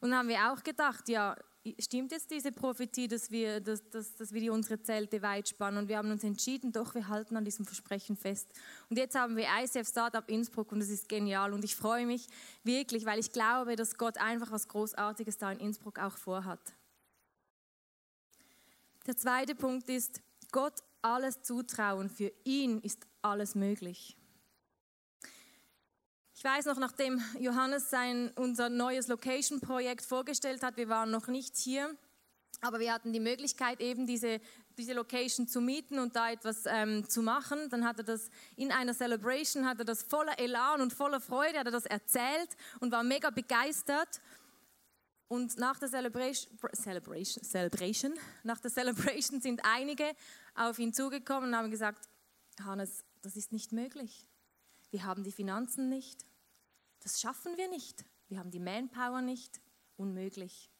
Und 0.00 0.10
dann 0.10 0.18
haben 0.18 0.28
wir 0.28 0.52
auch 0.52 0.64
gedacht, 0.64 1.08
ja, 1.08 1.36
stimmt 1.78 2.10
jetzt 2.10 2.28
diese 2.32 2.50
Prophetie, 2.50 3.06
dass 3.06 3.30
wir, 3.30 3.60
dass, 3.60 3.88
dass, 3.88 4.16
dass 4.16 4.32
wir 4.32 4.52
unsere 4.52 4.82
Zelte 4.82 5.22
weit 5.22 5.48
spannen? 5.48 5.78
Und 5.78 5.88
wir 5.88 5.98
haben 5.98 6.10
uns 6.10 6.24
entschieden, 6.24 6.72
doch, 6.72 6.96
wir 6.96 7.06
halten 7.06 7.36
an 7.36 7.44
diesem 7.44 7.64
Versprechen 7.64 8.16
fest. 8.16 8.48
Und 8.90 8.98
jetzt 8.98 9.14
haben 9.14 9.36
wir 9.36 9.46
ICF 9.62 9.88
Startup 9.88 10.28
Innsbruck 10.28 10.72
und 10.72 10.80
das 10.80 10.88
ist 10.88 11.08
genial. 11.08 11.52
Und 11.52 11.62
ich 11.62 11.76
freue 11.76 12.04
mich 12.04 12.26
wirklich, 12.64 13.06
weil 13.06 13.20
ich 13.20 13.30
glaube, 13.30 13.76
dass 13.76 13.96
Gott 13.96 14.18
einfach 14.18 14.50
was 14.50 14.66
Großartiges 14.66 15.38
da 15.38 15.52
in 15.52 15.60
Innsbruck 15.60 16.00
auch 16.00 16.18
vorhat. 16.18 16.58
Der 19.06 19.16
zweite 19.16 19.54
Punkt 19.54 19.88
ist, 19.88 20.20
Gott 20.50 20.82
alles 21.00 21.42
zutrauen. 21.42 22.10
Für 22.10 22.32
ihn 22.42 22.80
ist 22.80 23.06
alles 23.22 23.54
möglich. 23.54 24.16
Ich 26.34 26.42
weiß 26.42 26.66
noch, 26.66 26.76
nachdem 26.78 27.22
Johannes 27.38 27.88
sein, 27.88 28.32
unser 28.34 28.68
neues 28.68 29.06
Location-Projekt 29.06 30.04
vorgestellt 30.04 30.62
hat, 30.64 30.76
wir 30.76 30.88
waren 30.88 31.10
noch 31.12 31.28
nicht 31.28 31.56
hier, 31.56 31.96
aber 32.60 32.80
wir 32.80 32.92
hatten 32.92 33.12
die 33.12 33.20
Möglichkeit, 33.20 33.80
eben 33.80 34.08
diese, 34.08 34.40
diese 34.76 34.92
Location 34.92 35.46
zu 35.46 35.60
mieten 35.60 36.00
und 36.00 36.16
da 36.16 36.32
etwas 36.32 36.64
ähm, 36.66 37.08
zu 37.08 37.22
machen. 37.22 37.70
Dann 37.70 37.84
hat 37.84 37.98
er 37.98 38.04
das 38.04 38.28
in 38.56 38.72
einer 38.72 38.92
Celebration, 38.92 39.66
hat 39.66 39.78
er 39.78 39.84
das 39.84 40.02
voller 40.02 40.38
Elan 40.38 40.80
und 40.80 40.92
voller 40.92 41.20
Freude, 41.20 41.60
hat 41.60 41.66
er 41.66 41.72
das 41.72 41.86
erzählt 41.86 42.50
und 42.80 42.90
war 42.90 43.04
mega 43.04 43.30
begeistert. 43.30 44.20
Und 45.28 45.58
nach 45.58 45.78
der 45.78 45.88
Celebration, 45.88 46.56
Celebration, 46.72 47.42
Celebration, 47.42 48.14
nach 48.44 48.60
der 48.60 48.70
Celebration 48.70 49.40
sind 49.40 49.60
einige 49.64 50.14
auf 50.54 50.78
ihn 50.78 50.92
zugekommen 50.92 51.50
und 51.50 51.56
haben 51.56 51.70
gesagt, 51.70 52.08
Hannes, 52.62 53.04
das 53.22 53.36
ist 53.36 53.52
nicht 53.52 53.72
möglich. 53.72 54.26
Wir 54.90 55.04
haben 55.04 55.24
die 55.24 55.32
Finanzen 55.32 55.88
nicht. 55.88 56.24
Das 57.00 57.20
schaffen 57.20 57.56
wir 57.56 57.68
nicht. 57.68 58.04
Wir 58.28 58.38
haben 58.38 58.50
die 58.50 58.60
Manpower 58.60 59.20
nicht. 59.20 59.60
Unmöglich. 59.96 60.70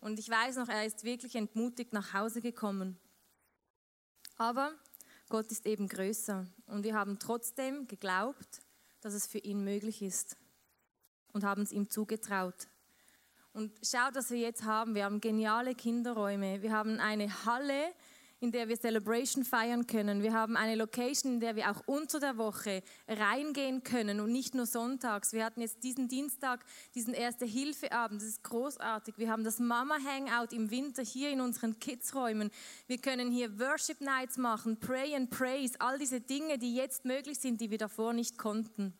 Und 0.00 0.18
ich 0.18 0.28
weiß 0.28 0.56
noch, 0.56 0.68
er 0.68 0.84
ist 0.84 1.04
wirklich 1.04 1.34
entmutigt 1.34 1.92
nach 1.92 2.12
Hause 2.12 2.40
gekommen. 2.40 2.98
Aber 4.36 4.72
Gott 5.28 5.50
ist 5.50 5.66
eben 5.66 5.88
größer. 5.88 6.46
Und 6.66 6.84
wir 6.84 6.94
haben 6.94 7.18
trotzdem 7.18 7.88
geglaubt, 7.88 8.60
dass 9.00 9.14
es 9.14 9.26
für 9.26 9.38
ihn 9.38 9.64
möglich 9.64 10.02
ist. 10.02 10.36
Und 11.32 11.44
haben 11.44 11.62
es 11.62 11.72
ihm 11.72 11.90
zugetraut. 11.90 12.68
Und 13.58 13.72
schaut, 13.82 14.14
was 14.14 14.30
wir 14.30 14.38
jetzt 14.38 14.62
haben. 14.62 14.94
Wir 14.94 15.04
haben 15.04 15.20
geniale 15.20 15.74
Kinderräume. 15.74 16.62
Wir 16.62 16.70
haben 16.70 17.00
eine 17.00 17.44
Halle, 17.44 17.92
in 18.38 18.52
der 18.52 18.68
wir 18.68 18.78
Celebration 18.78 19.44
feiern 19.44 19.88
können. 19.88 20.22
Wir 20.22 20.32
haben 20.32 20.56
eine 20.56 20.76
Location, 20.76 21.32
in 21.32 21.40
der 21.40 21.56
wir 21.56 21.68
auch 21.68 21.82
unter 21.86 22.20
der 22.20 22.38
Woche 22.38 22.84
reingehen 23.08 23.82
können 23.82 24.20
und 24.20 24.30
nicht 24.30 24.54
nur 24.54 24.64
sonntags. 24.64 25.32
Wir 25.32 25.44
hatten 25.44 25.60
jetzt 25.60 25.82
diesen 25.82 26.06
Dienstag 26.06 26.64
diesen 26.94 27.14
Erste-Hilfe-Abend. 27.14 28.22
Das 28.22 28.28
ist 28.28 28.44
großartig. 28.44 29.18
Wir 29.18 29.28
haben 29.28 29.42
das 29.42 29.58
Mama-Hangout 29.58 30.54
im 30.54 30.70
Winter 30.70 31.02
hier 31.02 31.30
in 31.30 31.40
unseren 31.40 31.80
Kids-Räumen. 31.80 32.52
Wir 32.86 32.98
können 32.98 33.32
hier 33.32 33.58
Worship 33.58 34.00
Nights 34.00 34.38
machen, 34.38 34.78
Pray 34.78 35.16
and 35.16 35.30
Praise, 35.30 35.74
all 35.80 35.98
diese 35.98 36.20
Dinge, 36.20 36.58
die 36.58 36.76
jetzt 36.76 37.04
möglich 37.04 37.40
sind, 37.40 37.60
die 37.60 37.72
wir 37.72 37.78
davor 37.78 38.12
nicht 38.12 38.38
konnten. 38.38 38.94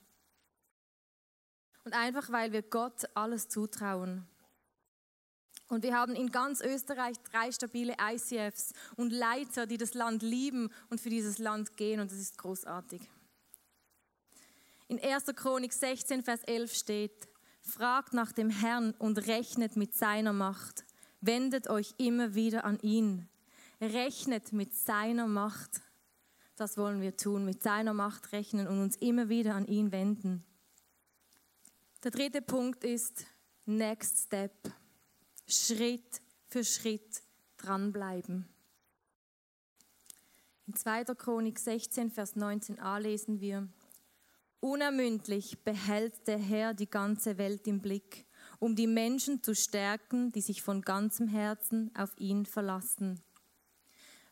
Und 1.85 1.95
einfach, 1.95 2.33
weil 2.33 2.51
wir 2.51 2.63
Gott 2.63 3.09
alles 3.15 3.49
zutrauen. 3.49 4.27
Und 5.69 5.83
wir 5.83 5.95
haben 5.95 6.15
in 6.15 6.31
ganz 6.31 6.63
Österreich 6.63 7.17
drei 7.31 7.53
stabile 7.53 7.95
ICFs 8.01 8.73
und 8.97 9.13
Leiter, 9.13 9.67
die 9.67 9.77
das 9.77 9.95
Land 9.95 10.23
lieben 10.23 10.71
und 10.89 11.01
für 11.01 11.11
dieses 11.11 11.39
Land 11.39 11.77
gehen. 11.77 12.01
Und 12.01 12.11
das 12.11 12.19
ist 12.19 12.39
großartig. 12.39 13.03
In 14.89 14.99
1. 14.99 15.27
Chronik 15.37 15.75
16, 15.75 16.23
Vers 16.23 16.43
11 16.45 16.75
steht, 16.75 17.29
fragt 17.61 18.15
nach 18.15 18.33
dem 18.33 18.49
Herrn 18.49 18.93
und 18.93 19.27
rechnet 19.27 19.77
mit 19.77 19.95
seiner 19.95 20.33
Macht. 20.33 20.87
Wendet 21.21 21.69
euch 21.69 21.93
immer 21.99 22.35
wieder 22.35 22.65
an 22.65 22.79
ihn. 22.81 23.29
Rechnet 23.81 24.55
mit 24.55 24.75
seiner 24.75 25.27
Macht. 25.27 25.83
Das 26.57 26.79
wollen 26.79 27.03
wir 27.03 27.17
tun, 27.17 27.45
mit 27.45 27.63
seiner 27.63 27.93
Macht 27.93 28.33
rechnen 28.33 28.67
und 28.67 28.81
uns 28.81 28.97
immer 28.97 29.29
wieder 29.29 29.55
an 29.55 29.67
ihn 29.67 29.93
wenden. 29.93 30.45
Der 32.03 32.11
dritte 32.11 32.41
Punkt 32.41 32.85
ist 32.85 33.27
Next 33.67 34.27
Step. 34.27 34.73
Schritt 35.49 36.21
für 36.49 36.63
Schritt 36.63 37.23
dranbleiben. 37.57 38.47
In 40.67 40.75
2. 40.75 41.05
Chronik 41.15 41.59
16, 41.59 42.11
Vers 42.11 42.37
19a 42.37 42.99
lesen 42.99 43.41
wir, 43.41 43.67
Unermüdlich 44.61 45.59
behält 45.65 46.27
der 46.27 46.39
Herr 46.39 46.75
die 46.75 46.91
ganze 46.91 47.39
Welt 47.39 47.67
im 47.67 47.81
Blick, 47.81 48.27
um 48.59 48.77
die 48.77 48.89
Menschen 48.89 49.43
zu 49.43 49.55
stärken, 49.55 50.33
die 50.33 50.41
sich 50.41 50.63
von 50.63 50.83
ganzem 50.83 51.29
Herzen 51.29 51.93
auf 51.97 52.11
ihn 52.19 52.45
verlassen. 52.45 53.21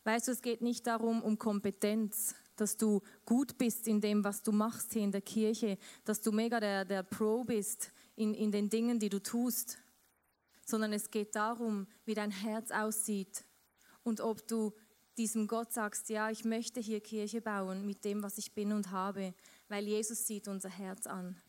Weißt 0.03 0.27
du, 0.27 0.33
es 0.33 0.41
geht 0.41 0.61
nicht 0.61 0.85
darum, 0.85 1.23
um 1.23 1.39
Kompetenz, 1.39 2.35
dass 2.57 2.77
du 2.77 3.01
gut 3.25 3.57
bist 3.57 3.87
in 3.87 4.01
dem, 4.01 4.23
was 4.23 4.43
du 4.43 4.51
machst 4.51 4.93
hier 4.93 5.03
in 5.03 5.11
der 5.11 5.21
Kirche, 5.21 5.77
dass 6.05 6.21
du 6.21 6.31
mega 6.31 6.59
der, 6.59 6.85
der 6.85 7.03
Pro 7.03 7.43
bist 7.43 7.91
in, 8.15 8.33
in 8.33 8.51
den 8.51 8.69
Dingen, 8.69 8.99
die 8.99 9.09
du 9.09 9.19
tust, 9.19 9.79
sondern 10.67 10.91
es 10.91 11.09
geht 11.09 11.35
darum, 11.35 11.87
wie 12.05 12.13
dein 12.13 12.31
Herz 12.31 12.71
aussieht 12.71 13.45
und 14.03 14.19
ob 14.19 14.47
du 14.47 14.73
diesem 15.17 15.47
Gott 15.47 15.71
sagst, 15.71 16.09
ja, 16.09 16.29
ich 16.29 16.43
möchte 16.43 16.79
hier 16.79 16.99
Kirche 16.99 17.41
bauen 17.41 17.85
mit 17.85 18.03
dem, 18.03 18.21
was 18.21 18.37
ich 18.37 18.53
bin 18.53 18.73
und 18.73 18.91
habe, 18.91 19.33
weil 19.69 19.87
Jesus 19.87 20.27
sieht 20.27 20.47
unser 20.47 20.69
Herz 20.69 21.07
an. 21.07 21.41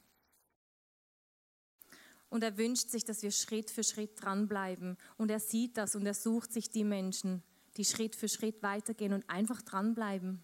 Und 2.30 2.42
er 2.44 2.56
wünscht 2.56 2.90
sich, 2.90 3.04
dass 3.04 3.22
wir 3.22 3.30
Schritt 3.30 3.70
für 3.70 3.82
Schritt 3.82 4.22
dranbleiben. 4.22 4.96
Und 5.16 5.30
er 5.30 5.40
sieht 5.40 5.76
das 5.76 5.96
und 5.96 6.06
er 6.06 6.14
sucht 6.14 6.52
sich 6.52 6.70
die 6.70 6.84
Menschen, 6.84 7.42
die 7.76 7.84
Schritt 7.84 8.14
für 8.14 8.28
Schritt 8.28 8.62
weitergehen 8.62 9.12
und 9.12 9.28
einfach 9.28 9.62
dranbleiben. 9.62 10.42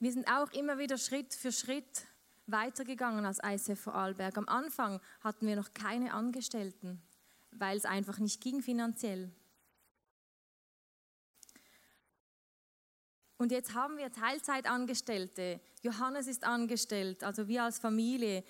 Wir 0.00 0.12
sind 0.12 0.28
auch 0.28 0.52
immer 0.52 0.78
wieder 0.78 0.98
Schritt 0.98 1.34
für 1.34 1.52
Schritt 1.52 2.06
weitergegangen 2.46 3.26
als 3.26 3.40
ICF 3.42 3.80
Vorarlberg. 3.80 4.36
Am 4.36 4.48
Anfang 4.48 5.00
hatten 5.20 5.46
wir 5.46 5.56
noch 5.56 5.72
keine 5.74 6.12
Angestellten, 6.12 7.02
weil 7.50 7.76
es 7.76 7.84
einfach 7.84 8.18
nicht 8.18 8.40
ging 8.40 8.62
finanziell. 8.62 9.30
Und 13.36 13.50
jetzt 13.50 13.74
haben 13.74 13.98
wir 13.98 14.12
Teilzeitangestellte. 14.12 15.60
Johannes 15.82 16.26
ist 16.28 16.44
angestellt, 16.44 17.24
also 17.24 17.48
wir 17.48 17.64
als 17.64 17.78
Familie 17.78 18.44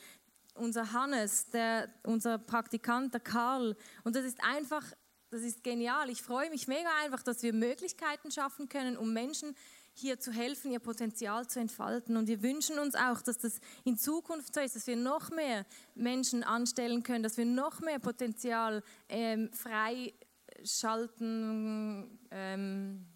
unser 0.54 0.92
Hannes, 0.92 1.50
der, 1.50 1.88
unser 2.04 2.38
Praktikant, 2.38 3.12
der 3.12 3.20
Karl. 3.20 3.76
Und 4.04 4.16
das 4.16 4.24
ist 4.24 4.42
einfach, 4.42 4.84
das 5.30 5.42
ist 5.42 5.64
genial. 5.64 6.10
Ich 6.10 6.22
freue 6.22 6.48
mich 6.50 6.68
mega 6.68 6.90
einfach, 7.02 7.22
dass 7.22 7.42
wir 7.42 7.52
Möglichkeiten 7.52 8.30
schaffen 8.30 8.68
können, 8.68 8.96
um 8.96 9.12
Menschen 9.12 9.56
hier 9.94 10.20
zu 10.20 10.32
helfen, 10.32 10.72
ihr 10.72 10.80
Potenzial 10.80 11.48
zu 11.48 11.60
entfalten. 11.60 12.16
Und 12.16 12.28
wir 12.28 12.42
wünschen 12.42 12.78
uns 12.78 12.94
auch, 12.94 13.22
dass 13.22 13.38
das 13.38 13.60
in 13.84 13.96
Zukunft 13.96 14.54
so 14.54 14.60
ist, 14.60 14.76
dass 14.76 14.86
wir 14.86 14.96
noch 14.96 15.30
mehr 15.30 15.64
Menschen 15.94 16.42
anstellen 16.42 17.02
können, 17.02 17.22
dass 17.22 17.36
wir 17.36 17.46
noch 17.46 17.80
mehr 17.80 17.98
Potenzial 17.98 18.82
ähm, 19.08 19.50
freischalten, 19.52 22.18
ähm, 22.30 23.06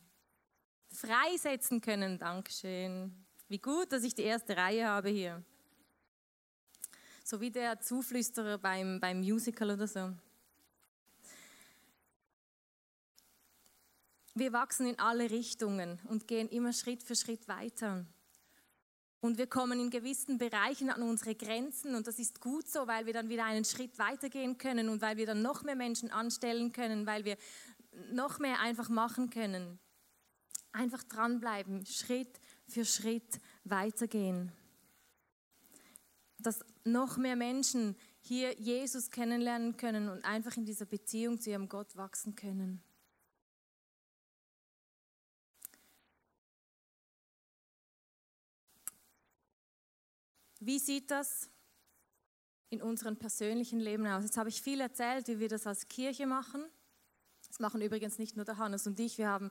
freisetzen 0.91 1.81
können. 1.81 2.19
Dankeschön. 2.19 3.25
Wie 3.49 3.59
gut, 3.59 3.93
dass 3.93 4.05
ich 4.05 4.15
die 4.15 4.23
erste 4.23 4.57
Reihe 4.57 4.87
habe 4.87 5.11
hier 5.11 5.45
so 7.29 7.43
wie 7.43 7.51
der 7.51 7.79
Zuflüsterer 7.79 8.57
beim, 8.57 9.01
beim 9.01 9.21
Musical 9.21 9.73
oder 9.73 9.87
so. 9.87 10.15
Wir 14.39 14.53
wachsen 14.53 14.87
in 14.87 14.99
alle 14.99 15.31
Richtungen 15.31 15.99
und 16.09 16.29
gehen 16.29 16.49
immer 16.49 16.73
Schritt 16.73 17.03
für 17.03 17.17
Schritt 17.17 17.49
weiter. 17.49 18.07
Und 19.21 19.37
wir 19.37 19.49
kommen 19.49 19.81
in 19.81 19.91
gewissen 19.91 20.39
Bereichen 20.39 20.91
an 20.91 21.03
unsere 21.03 21.35
Grenzen 21.35 21.97
und 21.97 22.07
das 22.07 22.21
ist 22.21 22.41
gut 22.41 22.69
so, 22.69 22.87
weil 22.87 23.07
wir 23.07 23.13
dann 23.13 23.29
wieder 23.29 23.45
einen 23.45 23.65
Schritt 23.65 23.99
weitergehen 23.99 24.57
können 24.59 24.89
und 24.89 25.03
weil 25.03 25.17
wir 25.17 25.27
dann 25.27 25.43
noch 25.43 25.65
mehr 25.65 25.75
Menschen 25.75 26.13
anstellen 26.13 26.73
können, 26.73 27.05
weil 27.05 27.25
wir 27.25 27.37
noch 28.13 28.39
mehr 28.39 28.61
einfach 28.61 28.89
machen 28.89 29.31
können. 29.31 29.81
Einfach 30.71 31.03
dranbleiben, 31.03 31.85
Schritt 31.85 32.39
für 32.69 32.85
Schritt 32.85 33.41
weitergehen 33.65 34.53
dass 36.39 36.65
noch 36.85 37.17
mehr 37.17 37.37
Menschen 37.37 37.97
hier 38.21 38.55
Jesus 38.59 39.11
kennenlernen 39.11 39.77
können 39.77 40.09
und 40.09 40.25
einfach 40.25 40.57
in 40.57 40.65
dieser 40.65 40.87
Beziehung 40.87 41.41
zu 41.41 41.51
ihrem 41.51 41.69
Gott 41.69 41.97
wachsen 41.97 42.35
können. 42.35 42.83
Wie 50.69 50.79
sieht 50.79 51.11
das 51.11 51.49
in 52.69 52.83
unserem 52.83 53.17
persönlichen 53.17 53.81
Leben 53.81 54.07
aus? 54.07 54.23
Jetzt 54.23 54.37
habe 54.37 54.51
ich 54.51 54.61
viel 54.61 54.83
erzählt, 54.83 55.27
wie 55.27 55.39
wir 55.39 55.49
das 55.49 55.67
als 55.67 55.89
Kirche 55.89 56.27
machen. 56.27 56.63
Das 57.47 57.59
machen 57.59 57.81
übrigens 57.81 58.19
nicht 58.19 58.37
nur 58.37 58.45
der 58.45 58.59
Hannes 58.59 58.87
und 58.87 59.01
ich. 59.01 59.17
Wir 59.17 59.31
haben 59.31 59.51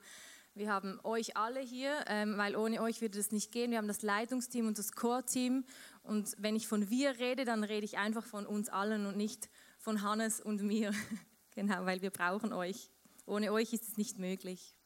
wir 0.54 0.72
haben 0.72 1.00
euch 1.02 1.36
alle 1.36 1.58
hier, 1.58 2.04
ähm, 2.06 2.38
weil 2.38 2.54
ohne 2.54 2.80
euch 2.80 3.00
würde 3.00 3.18
das 3.18 3.32
nicht 3.32 3.50
gehen. 3.50 3.72
Wir 3.72 3.78
haben 3.78 3.88
das 3.88 4.02
Leitungsteam 4.02 4.68
und 4.68 4.78
das 4.78 4.92
Core-Team. 4.92 5.64
Und 6.04 6.36
wenn 6.38 6.54
ich 6.54 6.68
von 6.68 6.88
wir 6.88 7.18
rede, 7.18 7.44
dann 7.44 7.64
rede 7.64 7.84
ich 7.84 7.98
einfach 7.98 8.24
von 8.24 8.46
uns 8.46 8.68
allen 8.68 9.04
und 9.04 9.16
nicht 9.16 9.50
von 9.80 10.02
Hannes 10.02 10.40
und 10.40 10.62
mir. 10.62 10.92
genau, 11.56 11.84
weil 11.84 12.00
wir 12.00 12.10
brauchen 12.10 12.52
euch. 12.52 12.92
Ohne 13.26 13.52
euch 13.52 13.72
ist 13.72 13.88
es 13.88 13.96
nicht 13.96 14.20
möglich. 14.20 14.76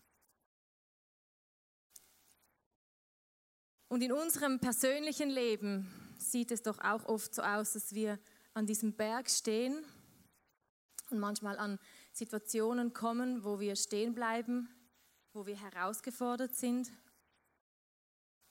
Und 3.89 4.01
in 4.01 4.13
unserem 4.13 4.61
persönlichen 4.61 5.29
Leben 5.29 6.02
sieht 6.31 6.51
es 6.51 6.63
doch 6.63 6.79
auch 6.79 7.05
oft 7.07 7.35
so 7.35 7.43
aus, 7.43 7.73
dass 7.73 7.95
wir 7.95 8.19
an 8.55 8.67
diesem 8.67 8.95
Berg 8.95 9.29
stehen 9.29 9.85
und 11.11 11.19
manchmal 11.19 11.59
an 11.59 11.79
Situationen 12.13 12.93
kommen, 12.93 13.45
wo 13.45 13.61
wir 13.61 13.77
stehen 13.77 14.15
bleiben 14.15 14.69
wo 15.33 15.47
wir 15.47 15.57
herausgefordert 15.57 16.55
sind 16.55 16.91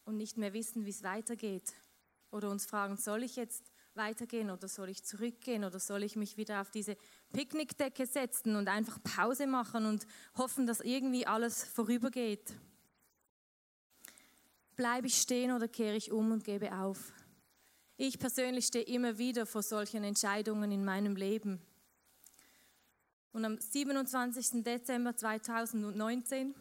und 0.06 0.18
nicht 0.18 0.38
mehr 0.38 0.54
wissen, 0.54 0.86
wie 0.86 0.90
es 0.90 1.04
weitergeht. 1.04 1.74
Oder 2.32 2.50
uns 2.50 2.66
fragen, 2.66 2.98
soll 2.98 3.24
ich 3.24 3.36
jetzt 3.36 3.72
weitergehen 3.94 4.50
oder 4.50 4.68
soll 4.68 4.90
ich 4.90 5.04
zurückgehen 5.04 5.64
oder 5.64 5.80
soll 5.80 6.04
ich 6.04 6.16
mich 6.16 6.38
wieder 6.38 6.62
auf 6.62 6.72
diese 6.72 6.98
Picknickdecke 7.34 8.06
setzen 8.06 8.56
und 8.56 8.68
einfach 8.68 9.04
Pause 9.04 9.48
machen 9.48 9.86
und 9.86 10.08
hoffen, 10.38 10.66
dass 10.66 10.80
irgendwie 10.80 11.28
alles 11.28 11.66
vorübergeht. 11.66 12.54
Bleibe 14.76 15.08
ich 15.08 15.22
stehen 15.22 15.52
oder 15.52 15.68
kehre 15.68 15.98
ich 15.98 16.12
um 16.12 16.32
und 16.32 16.46
gebe 16.46 16.74
auf? 16.74 17.12
Ich 18.04 18.18
persönlich 18.18 18.66
stehe 18.66 18.86
immer 18.86 19.20
wieder 19.20 19.46
vor 19.46 19.62
solchen 19.62 20.04
Entscheidungen 20.04 20.72
in 20.72 20.84
meinem 20.84 21.16
Leben. 21.16 21.62
Und 23.32 23.46
am 23.46 23.60
27. 23.60 24.64
Dezember 24.64 25.16
2019 25.16 26.56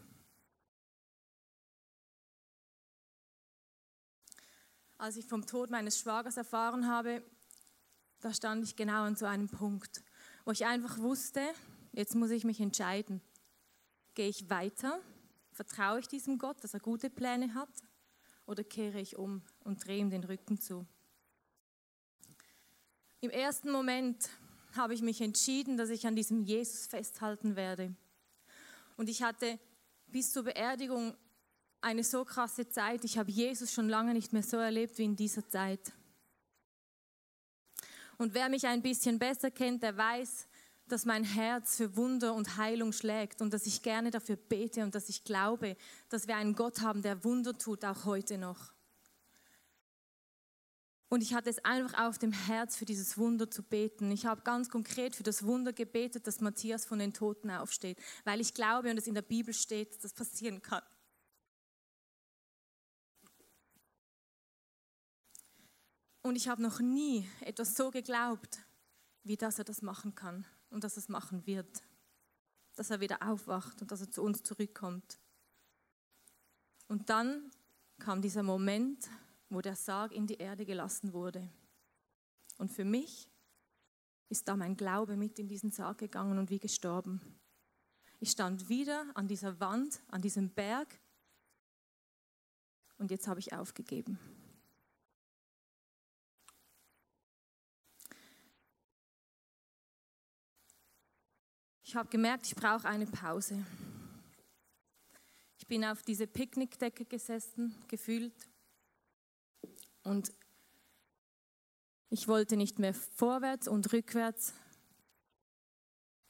als 4.99 5.17
ich 5.17 5.25
vom 5.25 5.47
Tod 5.47 5.71
meines 5.71 5.99
Schwagers 5.99 6.37
erfahren 6.37 6.87
habe, 6.87 7.23
da 8.21 8.35
stand 8.35 8.63
ich 8.65 8.77
genau 8.77 9.05
an 9.05 9.17
so 9.17 9.25
einem 9.25 9.49
Punkt, 9.49 10.03
wo 10.45 10.51
ich 10.51 10.67
einfach 10.67 10.99
wusste, 10.99 11.41
jetzt 11.93 12.15
muss 12.15 12.33
ich 12.33 12.45
mich 12.45 12.61
entscheiden. 12.61 13.23
Gehe 14.13 14.29
ich 14.29 14.51
weiter? 14.51 15.01
Vertraue 15.53 16.01
ich 16.01 16.07
diesem 16.07 16.37
Gott, 16.37 16.63
dass 16.63 16.75
er 16.75 16.81
gute 16.81 17.09
Pläne 17.09 17.55
hat? 17.55 17.73
Oder 18.45 18.63
kehre 18.63 19.01
ich 19.01 19.17
um 19.17 19.41
und 19.65 19.87
drehe 19.87 20.01
ihm 20.01 20.11
den 20.11 20.25
Rücken 20.25 20.61
zu? 20.61 20.87
Im 23.23 23.31
ersten 23.31 23.71
Moment 23.71 24.31
habe 24.75 24.95
ich 24.95 25.03
mich 25.03 25.21
entschieden, 25.21 25.77
dass 25.77 25.91
ich 25.91 26.07
an 26.07 26.17
diesem 26.17 26.43
Jesus 26.43 26.87
festhalten 26.87 27.55
werde. 27.55 27.95
Und 28.97 29.11
ich 29.11 29.23
hatte 29.23 29.59
bis 30.07 30.33
zur 30.33 30.45
Beerdigung 30.45 31.15
eine 31.83 32.03
so 32.03 32.25
krasse 32.25 32.69
Zeit. 32.69 33.05
Ich 33.05 33.19
habe 33.19 33.31
Jesus 33.31 33.73
schon 33.73 33.91
lange 33.91 34.15
nicht 34.15 34.33
mehr 34.33 34.43
so 34.43 34.57
erlebt 34.57 34.97
wie 34.97 35.05
in 35.05 35.17
dieser 35.17 35.47
Zeit. 35.47 35.93
Und 38.17 38.33
wer 38.33 38.49
mich 38.49 38.67
ein 38.67 38.81
bisschen 38.81 39.19
besser 39.19 39.51
kennt, 39.51 39.83
der 39.83 39.99
weiß, 39.99 40.47
dass 40.89 41.05
mein 41.05 41.25
Herz 41.25 41.77
für 41.77 41.97
Wunder 41.97 42.35
und 42.35 42.57
Heilung 42.57 42.93
schlägt 42.93 43.43
und 43.43 43.53
dass 43.53 43.67
ich 43.67 43.83
gerne 43.83 44.11
dafür 44.11 44.37
bete 44.37 44.83
und 44.83 44.95
dass 44.95 45.11
ich 45.11 45.25
glaube, 45.25 45.77
dass 46.09 46.27
wir 46.27 46.37
einen 46.37 46.55
Gott 46.55 46.81
haben, 46.81 47.03
der 47.03 47.23
Wunder 47.23 47.57
tut, 47.57 47.85
auch 47.85 48.07
heute 48.07 48.39
noch. 48.39 48.73
Und 51.11 51.23
ich 51.25 51.35
hatte 51.35 51.51
es 51.51 51.63
einfach 51.65 52.07
auf 52.07 52.19
dem 52.19 52.31
Herz, 52.31 52.77
für 52.77 52.85
dieses 52.85 53.19
Wunder 53.19 53.51
zu 53.51 53.65
beten. 53.65 54.13
Ich 54.13 54.27
habe 54.27 54.43
ganz 54.43 54.71
konkret 54.71 55.17
für 55.17 55.25
das 55.25 55.45
Wunder 55.45 55.73
gebetet, 55.73 56.29
dass 56.29 56.41
Matthias 56.41 56.87
von 56.87 57.01
den 57.01 57.13
Toten 57.13 57.51
aufsteht, 57.51 57.99
weil 58.25 58.41
ich 58.41 58.55
glaube 58.55 58.89
und 58.91 58.97
es 58.97 59.09
in 59.09 59.15
der 59.15 59.23
Bibel 59.23 59.53
steht, 59.53 59.93
dass 59.93 60.03
das 60.03 60.13
passieren 60.13 60.63
kann. 60.63 60.83
Und 66.23 66.37
ich 66.37 66.47
habe 66.47 66.63
noch 66.63 66.79
nie 66.79 67.29
etwas 67.41 67.75
so 67.75 67.91
geglaubt, 67.91 68.61
wie 69.25 69.37
dass 69.37 69.59
er 69.59 69.65
das 69.65 69.83
machen 69.83 70.15
kann 70.15 70.47
und 70.71 70.85
dass 70.85 70.95
er 70.95 70.99
es 70.99 71.09
machen 71.09 71.45
wird. 71.45 71.83
Dass 72.77 72.91
er 72.91 73.01
wieder 73.01 73.21
aufwacht 73.29 73.83
und 73.83 73.91
dass 73.91 74.01
er 74.01 74.13
zu 74.13 74.23
uns 74.23 74.45
zurückkommt. 74.45 75.19
Und 76.87 77.11
dann 77.11 77.51
kam 77.99 78.23
dieser 78.23 78.45
Moment, 78.45 79.09
wo 79.51 79.61
der 79.61 79.77
Sarg 79.77 80.13
in 80.13 80.27
die 80.27 80.39
Erde 80.39 80.65
gelassen 80.65 81.13
wurde. 81.13 81.47
Und 82.57 82.73
für 82.73 82.85
mich 82.85 83.29
ist 84.29 84.49
da 84.49 84.57
mein 84.57 84.77
Glaube 84.77 85.17
mit 85.17 85.39
in 85.39 85.49
diesen 85.49 85.71
Sarg 85.71 85.99
gegangen 85.99 86.39
und 86.39 86.51
wie 86.51 86.61
gestorben. 86.61 87.21
Ich 88.21 88.31
stand 88.31 88.69
wieder 88.69 89.07
an 89.15 89.27
dieser 89.27 89.59
Wand, 89.61 90.01
an 90.09 90.23
diesem 90.23 90.51
Berg 90.51 90.99
und 92.99 93.11
jetzt 93.11 93.27
habe 93.27 93.41
ich 93.41 93.53
aufgegeben. 93.53 94.19
Ich 101.83 101.97
habe 101.97 102.09
gemerkt, 102.09 102.47
ich 102.47 102.55
brauche 102.55 102.87
eine 102.87 103.07
Pause. 103.07 103.67
Ich 105.59 105.67
bin 105.67 105.85
auf 105.85 106.03
diese 106.05 106.29
Picknickdecke 106.29 107.05
gesessen, 107.05 107.75
gefühlt. 107.89 108.50
Und 110.03 110.33
ich 112.09 112.27
wollte 112.27 112.57
nicht 112.57 112.79
mehr 112.79 112.95
vorwärts 112.95 113.69
und 113.69 113.93
rückwärts. 113.93 114.55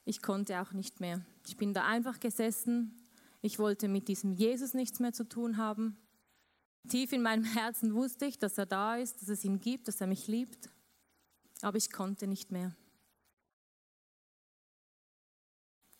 Ich 0.04 0.22
konnte 0.22 0.60
auch 0.60 0.72
nicht 0.72 1.00
mehr. 1.00 1.24
Ich 1.46 1.56
bin 1.56 1.72
da 1.72 1.86
einfach 1.86 2.20
gesessen. 2.20 3.08
Ich 3.42 3.58
wollte 3.58 3.88
mit 3.88 4.08
diesem 4.08 4.32
Jesus 4.32 4.74
nichts 4.74 5.00
mehr 5.00 5.12
zu 5.12 5.24
tun 5.24 5.56
haben. 5.56 5.96
Tief 6.88 7.12
in 7.12 7.22
meinem 7.22 7.44
Herzen 7.54 7.94
wusste 7.94 8.26
ich, 8.26 8.38
dass 8.38 8.58
er 8.58 8.66
da 8.66 8.96
ist, 8.96 9.22
dass 9.22 9.28
es 9.28 9.44
ihn 9.44 9.60
gibt, 9.60 9.88
dass 9.88 10.00
er 10.00 10.06
mich 10.06 10.26
liebt. 10.26 10.68
Aber 11.62 11.76
ich 11.76 11.90
konnte 11.90 12.26
nicht 12.26 12.50
mehr. 12.50 12.74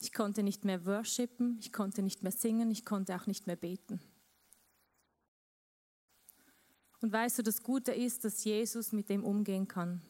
Ich 0.02 0.12
konnte 0.14 0.42
nicht 0.42 0.64
mehr 0.64 0.86
worshipen, 0.86 1.58
ich 1.60 1.72
konnte 1.72 2.02
nicht 2.02 2.22
mehr 2.22 2.32
singen, 2.32 2.70
ich 2.70 2.86
konnte 2.86 3.14
auch 3.14 3.26
nicht 3.26 3.46
mehr 3.46 3.56
beten. 3.56 4.00
Und 7.00 7.12
weißt 7.12 7.38
du, 7.38 7.42
das 7.42 7.62
Gute 7.62 7.92
ist, 7.92 8.24
dass 8.24 8.44
Jesus 8.44 8.92
mit 8.92 9.08
dem 9.08 9.24
umgehen 9.24 9.66
kann. 9.66 10.02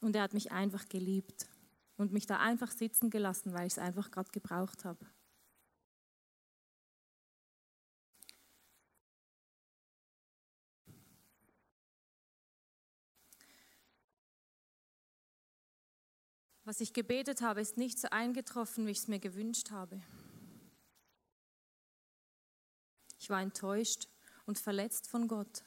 Und 0.00 0.14
er 0.14 0.22
hat 0.22 0.34
mich 0.34 0.52
einfach 0.52 0.88
geliebt 0.88 1.48
und 1.96 2.12
mich 2.12 2.26
da 2.26 2.38
einfach 2.38 2.70
sitzen 2.70 3.08
gelassen, 3.08 3.54
weil 3.54 3.66
ich 3.66 3.74
es 3.74 3.78
einfach 3.78 4.10
gerade 4.10 4.30
gebraucht 4.30 4.84
habe. 4.84 5.06
Was 16.66 16.80
ich 16.80 16.92
gebetet 16.94 17.42
habe, 17.42 17.60
ist 17.60 17.76
nicht 17.76 17.98
so 17.98 18.08
eingetroffen, 18.10 18.86
wie 18.86 18.90
ich 18.90 18.98
es 18.98 19.08
mir 19.08 19.18
gewünscht 19.18 19.70
habe. 19.70 20.02
Ich 23.18 23.30
war 23.30 23.40
enttäuscht 23.40 24.08
und 24.46 24.58
verletzt 24.58 25.08
von 25.08 25.28
Gott. 25.28 25.64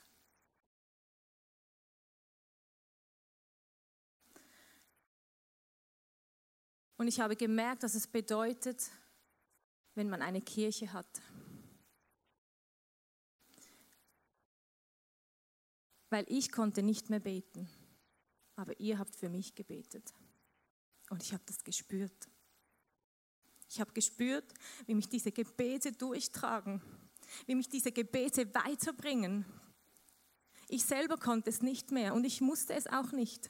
Und 6.98 7.08
ich 7.08 7.20
habe 7.20 7.36
gemerkt, 7.36 7.84
dass 7.84 7.94
es 7.94 8.08
bedeutet, 8.08 8.90
wenn 9.94 10.10
man 10.10 10.22
eine 10.22 10.42
Kirche 10.42 10.92
hat. 10.94 11.22
Weil 16.10 16.26
ich 16.28 16.52
konnte 16.52 16.82
nicht 16.82 17.10
mehr 17.10 17.20
beten, 17.20 17.70
aber 18.56 18.80
ihr 18.80 18.98
habt 18.98 19.16
für 19.16 19.30
mich 19.30 19.54
gebetet. 19.56 20.13
Und 21.10 21.22
ich 21.22 21.34
habe 21.34 21.44
das 21.46 21.63
gespürt. 21.63 22.28
Ich 23.70 23.80
habe 23.80 23.92
gespürt, 23.94 24.54
wie 24.86 24.96
mich 24.96 25.10
diese 25.10 25.32
Gebete 25.32 25.92
durchtragen, 25.92 26.82
wie 27.46 27.56
mich 27.56 27.70
diese 27.70 27.92
Gebete 27.92 28.54
weiterbringen. 28.54 29.46
Ich 30.70 30.84
selber 30.84 31.18
konnte 31.18 31.50
es 31.50 31.62
nicht 31.62 31.92
mehr 31.92 32.13
und 32.13 32.26
ich 32.26 32.42
musste 32.42 32.74
es 32.74 32.88
auch 32.88 33.12
nicht. 33.12 33.50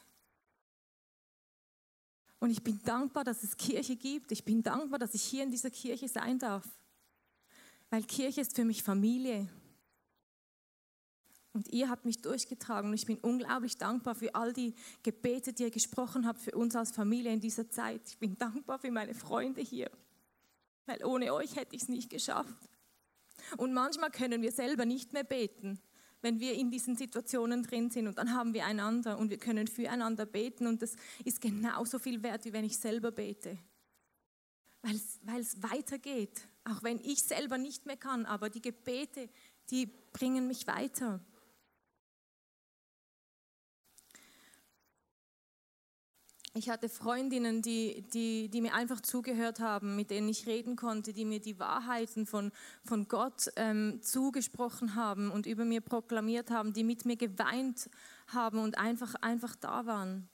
Und 2.40 2.52
ich 2.52 2.64
bin 2.64 2.80
dankbar, 2.84 3.24
dass 3.24 3.44
es 3.44 3.58
Kirche 3.58 3.96
gibt. 3.96 4.32
Ich 4.32 4.46
bin 4.46 4.62
dankbar, 4.62 5.00
dass 5.00 5.14
ich 5.16 5.24
hier 5.24 5.44
in 5.44 5.50
dieser 5.50 5.72
Kirche 5.72 6.08
sein 6.08 6.38
darf. 6.38 6.68
Weil 7.90 8.04
Kirche 8.04 8.42
ist 8.42 8.56
für 8.56 8.66
mich 8.66 8.84
Familie. 8.84 9.50
Und 11.54 11.70
ihr 11.70 11.90
habt 11.90 12.06
mich 12.06 12.22
durchgetragen 12.22 12.92
und 12.92 12.96
ich 12.96 13.08
bin 13.08 13.18
unglaublich 13.18 13.78
dankbar 13.78 14.14
für 14.14 14.36
all 14.36 14.54
die 14.54 14.76
Gebete, 15.02 15.54
die 15.54 15.64
ihr 15.64 15.72
gesprochen 15.72 16.28
habt 16.28 16.40
für 16.40 16.52
uns 16.52 16.76
als 16.76 16.92
Familie 16.92 17.34
in 17.34 17.40
dieser 17.40 17.68
Zeit. 17.68 18.02
Ich 18.06 18.20
bin 18.20 18.38
dankbar 18.38 18.78
für 18.78 18.92
meine 18.92 19.16
Freunde 19.16 19.62
hier, 19.62 19.90
weil 20.86 21.04
ohne 21.04 21.34
euch 21.34 21.56
hätte 21.56 21.76
ich 21.76 21.82
es 21.82 21.90
nicht 21.90 22.12
geschafft. 22.12 22.54
Und 23.56 23.74
manchmal 23.74 24.12
können 24.12 24.42
wir 24.42 24.52
selber 24.52 24.86
nicht 24.86 25.14
mehr 25.14 25.24
beten, 25.24 25.80
wenn 26.22 26.40
wir 26.40 26.54
in 26.54 26.72
diesen 26.72 26.96
Situationen 26.96 27.64
drin 27.64 27.90
sind 27.90 28.08
und 28.08 28.18
dann 28.18 28.34
haben 28.34 28.54
wir 28.54 28.66
einander 28.66 29.18
und 29.18 29.30
wir 29.30 29.38
können 29.38 29.68
füreinander 29.68 30.26
beten 30.26 30.68
und 30.68 30.82
das 30.82 30.96
ist 31.24 31.40
genauso 31.40 32.00
viel 32.00 32.24
wert, 32.24 32.44
wie 32.46 32.54
wenn 32.54 32.66
ich 32.66 32.78
selber 32.78 33.12
bete. 33.12 33.58
Weil 34.82 35.40
es 35.40 35.62
weitergeht, 35.62 36.48
auch 36.64 36.84
wenn 36.84 37.00
ich 37.00 37.24
selber 37.24 37.58
nicht 37.58 37.86
mehr 37.86 37.98
kann, 37.98 38.26
aber 38.26 38.50
die 38.50 38.62
Gebete, 38.62 39.30
die 39.70 39.88
bringen 40.14 40.48
mich 40.48 40.68
weiter. 40.68 41.20
Ich 46.58 46.72
hatte 46.72 46.90
Freundinnen, 46.90 47.62
die, 47.62 48.04
die, 48.14 48.50
die 48.50 48.62
mir 48.62 48.74
einfach 48.74 49.00
zugehört 49.00 49.60
haben, 49.60 49.96
mit 49.96 50.10
denen 50.10 50.28
ich 50.28 50.48
reden 50.48 50.76
konnte, 50.76 51.14
die 51.14 51.24
mir 51.24 51.40
die 51.40 51.60
Wahrheiten 51.60 52.26
von, 52.26 52.52
von 52.84 53.08
Gott 53.08 53.52
ähm, 53.58 54.00
zugesprochen 54.02 54.96
haben 54.96 55.30
und 55.30 55.46
über 55.46 55.66
mir 55.66 55.82
proklamiert 55.82 56.50
haben, 56.50 56.74
die 56.74 56.84
mit 56.84 57.06
mir 57.06 57.16
geweint 57.16 57.92
haben 58.26 58.58
und 58.58 58.80
einfach, 58.80 59.14
einfach 59.22 59.56
da 59.56 59.86
waren. 59.86 60.28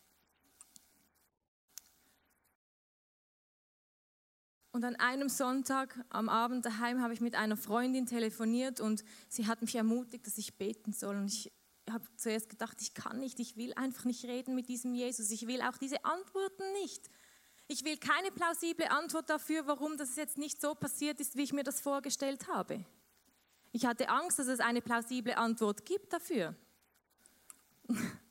Und 4.72 4.86
an 4.86 4.96
einem 4.96 5.28
Sonntag 5.28 6.06
am 6.10 6.30
Abend 6.30 6.66
daheim 6.66 7.02
habe 7.02 7.14
ich 7.14 7.20
mit 7.20 7.36
einer 7.36 7.58
Freundin 7.58 8.06
telefoniert 8.06 8.80
und 8.80 9.04
sie 9.28 9.46
hat 9.46 9.62
mich 9.62 9.76
ermutigt, 9.76 10.26
dass 10.26 10.38
ich 10.38 10.58
beten 10.58 10.94
soll. 10.94 11.18
Und 11.18 11.26
ich 11.26 11.52
habe 11.92 12.06
zuerst 12.16 12.50
gedacht, 12.50 12.78
ich 12.82 12.94
kann 12.94 13.20
nicht, 13.20 13.40
ich 13.40 13.58
will 13.58 13.74
einfach 13.74 14.06
nicht 14.06 14.24
reden 14.26 14.56
mit 14.56 14.70
diesem 14.70 14.94
Jesus. 14.94 15.32
Ich 15.32 15.48
will 15.48 15.62
auch 15.62 15.78
diese 15.78 16.04
Antworten 16.06 16.64
nicht. 16.82 17.10
Ich 17.68 17.84
will 17.84 17.98
keine 17.98 18.32
plausible 18.32 18.90
Antwort 18.90 19.30
dafür, 19.30 19.68
warum 19.68 19.98
das 19.98 20.16
jetzt 20.16 20.38
nicht 20.38 20.62
so 20.62 20.76
passiert 20.76 21.20
ist, 21.20 21.36
wie 21.36 21.44
ich 21.44 21.54
mir 21.54 21.64
das 21.64 21.82
vorgestellt 21.82 22.48
habe. 22.48 22.86
Ich 23.72 23.86
hatte 23.86 24.10
Angst, 24.10 24.40
dass 24.40 24.48
es 24.48 24.60
eine 24.60 24.82
plausible 24.82 25.36
Antwort 25.36 25.86
gibt 25.86 26.14
dafür. 26.14 26.56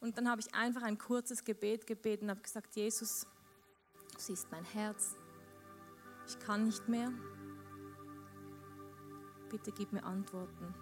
Und 0.00 0.18
dann 0.18 0.28
habe 0.28 0.40
ich 0.40 0.54
einfach 0.54 0.82
ein 0.82 0.98
kurzes 0.98 1.44
Gebet 1.44 1.86
gebeten 1.86 2.26
und 2.26 2.32
habe 2.32 2.42
gesagt, 2.42 2.76
Jesus, 2.76 3.26
du 4.12 4.18
siehst 4.18 4.50
mein 4.50 4.64
Herz. 4.66 5.16
Ich 6.28 6.38
kann 6.40 6.66
nicht 6.66 6.86
mehr 6.90 7.10
bitte 9.54 9.70
gib 9.70 9.92
mir 9.92 10.02
Antworten. 10.02 10.74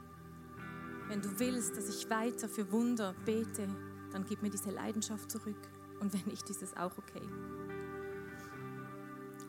Wenn 1.06 1.20
du 1.20 1.28
willst, 1.38 1.76
dass 1.76 1.90
ich 1.90 2.08
weiter 2.08 2.48
für 2.48 2.72
Wunder 2.72 3.14
bete, 3.26 3.68
dann 4.12 4.24
gib 4.24 4.42
mir 4.42 4.48
diese 4.48 4.70
Leidenschaft 4.70 5.30
zurück. 5.30 5.61
Und 6.00 6.14
wenn 6.14 6.24
nicht, 6.24 6.48
ist 6.48 6.62
es 6.62 6.74
auch 6.74 6.96
okay. 6.96 7.20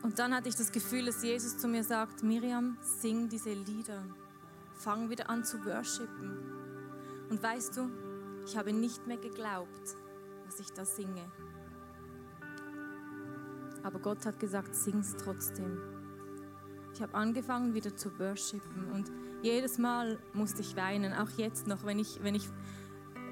Und 0.02 0.18
dann 0.18 0.34
hatte 0.34 0.50
ich 0.50 0.56
das 0.56 0.70
Gefühl, 0.70 1.06
dass 1.06 1.22
Jesus 1.22 1.56
zu 1.56 1.68
mir 1.68 1.82
sagt, 1.82 2.22
Miriam, 2.22 2.76
sing 2.82 3.30
diese 3.30 3.54
Lieder. 3.54 4.04
Fang 4.74 5.08
wieder 5.08 5.30
an 5.30 5.42
zu 5.42 5.64
worshipen. 5.64 6.36
Und 7.30 7.42
weißt 7.42 7.78
du, 7.78 7.90
ich 8.44 8.58
habe 8.58 8.74
nicht 8.74 9.06
mehr 9.06 9.16
geglaubt, 9.16 9.96
was 10.44 10.60
ich 10.60 10.70
da 10.72 10.84
singe. 10.84 11.24
Aber 13.82 13.98
Gott 14.00 14.26
hat 14.26 14.38
gesagt, 14.38 14.74
sing's 14.74 15.16
trotzdem. 15.16 15.93
Ich 16.94 17.02
habe 17.02 17.14
angefangen 17.14 17.74
wieder 17.74 17.96
zu 17.96 18.16
worshipen 18.20 18.92
und 18.92 19.10
jedes 19.42 19.78
Mal 19.78 20.16
musste 20.32 20.60
ich 20.60 20.76
weinen, 20.76 21.12
auch 21.12 21.28
jetzt 21.36 21.66
noch, 21.66 21.84
wenn 21.84 21.98
ich, 21.98 22.22
wenn 22.22 22.36
ich 22.36 22.48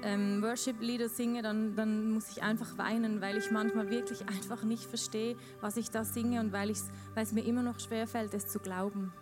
ähm, 0.01 0.41
Worship-Lieder 0.43 1.07
singe, 1.07 1.41
dann, 1.41 1.73
dann 1.77 2.11
muss 2.11 2.29
ich 2.29 2.43
einfach 2.43 2.77
weinen, 2.77 3.21
weil 3.21 3.37
ich 3.37 3.51
manchmal 3.51 3.89
wirklich 3.89 4.19
einfach 4.27 4.63
nicht 4.63 4.83
verstehe, 4.83 5.37
was 5.61 5.77
ich 5.77 5.89
da 5.91 6.03
singe 6.03 6.41
und 6.41 6.51
weil, 6.51 6.73
weil 7.13 7.23
es 7.23 7.31
mir 7.31 7.45
immer 7.45 7.63
noch 7.63 7.79
schwerfällt, 7.79 8.33
es 8.33 8.47
zu 8.47 8.59
glauben. 8.59 9.13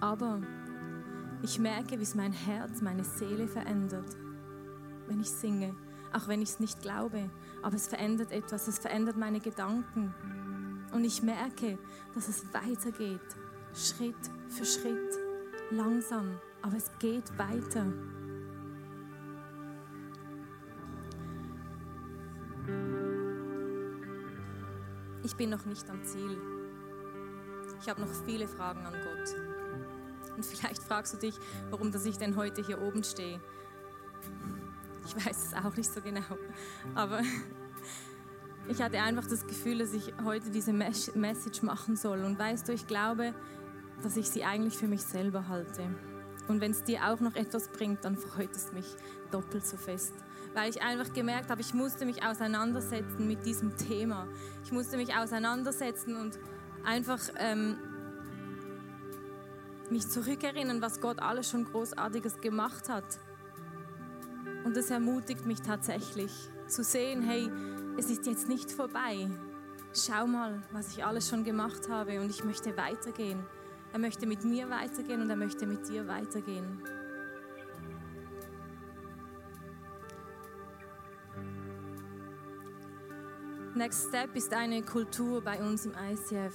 Aber 0.00 0.42
ich 1.42 1.60
merke, 1.60 2.00
wie 2.00 2.02
es 2.02 2.16
mein 2.16 2.32
Herz, 2.32 2.82
meine 2.82 3.04
Seele 3.04 3.46
verändert, 3.46 4.16
wenn 5.06 5.20
ich 5.20 5.30
singe, 5.30 5.76
auch 6.12 6.26
wenn 6.26 6.42
ich 6.42 6.50
es 6.50 6.60
nicht 6.60 6.82
glaube. 6.82 7.30
Aber 7.62 7.76
es 7.76 7.86
verändert 7.86 8.32
etwas, 8.32 8.66
es 8.66 8.80
verändert 8.80 9.16
meine 9.16 9.38
Gedanken. 9.38 10.12
Und 10.92 11.04
ich 11.04 11.22
merke, 11.22 11.78
dass 12.12 12.28
es 12.28 12.44
weitergeht. 12.52 13.20
Schritt 13.74 14.14
für 14.48 14.64
Schritt, 14.66 15.18
langsam, 15.70 16.38
aber 16.60 16.76
es 16.76 16.90
geht 16.98 17.38
weiter. 17.38 17.86
Ich 25.24 25.36
bin 25.36 25.50
noch 25.50 25.64
nicht 25.64 25.88
am 25.88 26.04
Ziel. 26.04 26.36
Ich 27.80 27.88
habe 27.88 28.00
noch 28.00 28.12
viele 28.26 28.46
Fragen 28.46 28.84
an 28.84 28.92
Gott. 28.92 30.36
Und 30.36 30.44
vielleicht 30.44 30.82
fragst 30.82 31.14
du 31.14 31.18
dich, 31.18 31.38
warum 31.70 31.90
dass 31.92 32.04
ich 32.04 32.18
denn 32.18 32.36
heute 32.36 32.64
hier 32.64 32.80
oben 32.82 33.02
stehe. 33.02 33.40
Ich 35.06 35.16
weiß 35.16 35.46
es 35.46 35.54
auch 35.54 35.76
nicht 35.76 35.92
so 35.92 36.00
genau. 36.00 36.20
Aber 36.94 37.22
ich 38.68 38.80
hatte 38.82 39.00
einfach 39.00 39.26
das 39.26 39.46
Gefühl, 39.46 39.78
dass 39.78 39.92
ich 39.92 40.12
heute 40.24 40.50
diese 40.50 40.72
Message 40.72 41.62
machen 41.62 41.96
soll. 41.96 42.24
Und 42.24 42.38
weißt 42.38 42.68
du, 42.68 42.72
ich 42.72 42.86
glaube, 42.86 43.34
dass 44.02 44.16
ich 44.16 44.28
sie 44.28 44.44
eigentlich 44.44 44.76
für 44.76 44.88
mich 44.88 45.02
selber 45.02 45.48
halte. 45.48 45.82
Und 46.48 46.60
wenn 46.60 46.72
es 46.72 46.82
dir 46.82 47.06
auch 47.08 47.20
noch 47.20 47.34
etwas 47.34 47.68
bringt, 47.68 48.04
dann 48.04 48.16
freut 48.16 48.54
es 48.54 48.72
mich 48.72 48.86
doppelt 49.30 49.66
so 49.66 49.76
fest. 49.76 50.14
Weil 50.54 50.70
ich 50.70 50.82
einfach 50.82 51.12
gemerkt 51.12 51.50
habe, 51.50 51.60
ich 51.60 51.72
musste 51.72 52.04
mich 52.04 52.24
auseinandersetzen 52.24 53.26
mit 53.26 53.46
diesem 53.46 53.76
Thema. 53.76 54.28
Ich 54.64 54.72
musste 54.72 54.96
mich 54.96 55.14
auseinandersetzen 55.14 56.16
und 56.16 56.38
einfach 56.84 57.20
ähm, 57.38 57.78
mich 59.88 60.08
zurückerinnern, 60.08 60.82
was 60.82 61.00
Gott 61.00 61.20
alles 61.20 61.48
schon 61.48 61.64
Großartiges 61.64 62.40
gemacht 62.40 62.88
hat. 62.88 63.04
Und 64.64 64.76
das 64.76 64.90
ermutigt 64.90 65.46
mich 65.46 65.62
tatsächlich 65.62 66.32
zu 66.66 66.82
sehen, 66.82 67.22
hey, 67.22 67.50
es 67.96 68.10
ist 68.10 68.26
jetzt 68.26 68.48
nicht 68.48 68.70
vorbei. 68.70 69.28
Schau 69.94 70.26
mal, 70.26 70.62
was 70.72 70.92
ich 70.92 71.04
alles 71.04 71.28
schon 71.28 71.44
gemacht 71.44 71.88
habe 71.88 72.20
und 72.20 72.30
ich 72.30 72.44
möchte 72.44 72.76
weitergehen. 72.76 73.44
Er 73.92 73.98
möchte 73.98 74.26
mit 74.26 74.44
mir 74.44 74.70
weitergehen 74.70 75.20
und 75.20 75.28
er 75.28 75.36
möchte 75.36 75.66
mit 75.66 75.88
dir 75.88 76.08
weitergehen. 76.08 76.82
Next 83.74 84.08
Step 84.08 84.34
ist 84.36 84.52
eine 84.52 84.82
Kultur 84.82 85.42
bei 85.42 85.58
uns 85.62 85.86
im 85.86 85.92
ICF. 85.92 86.54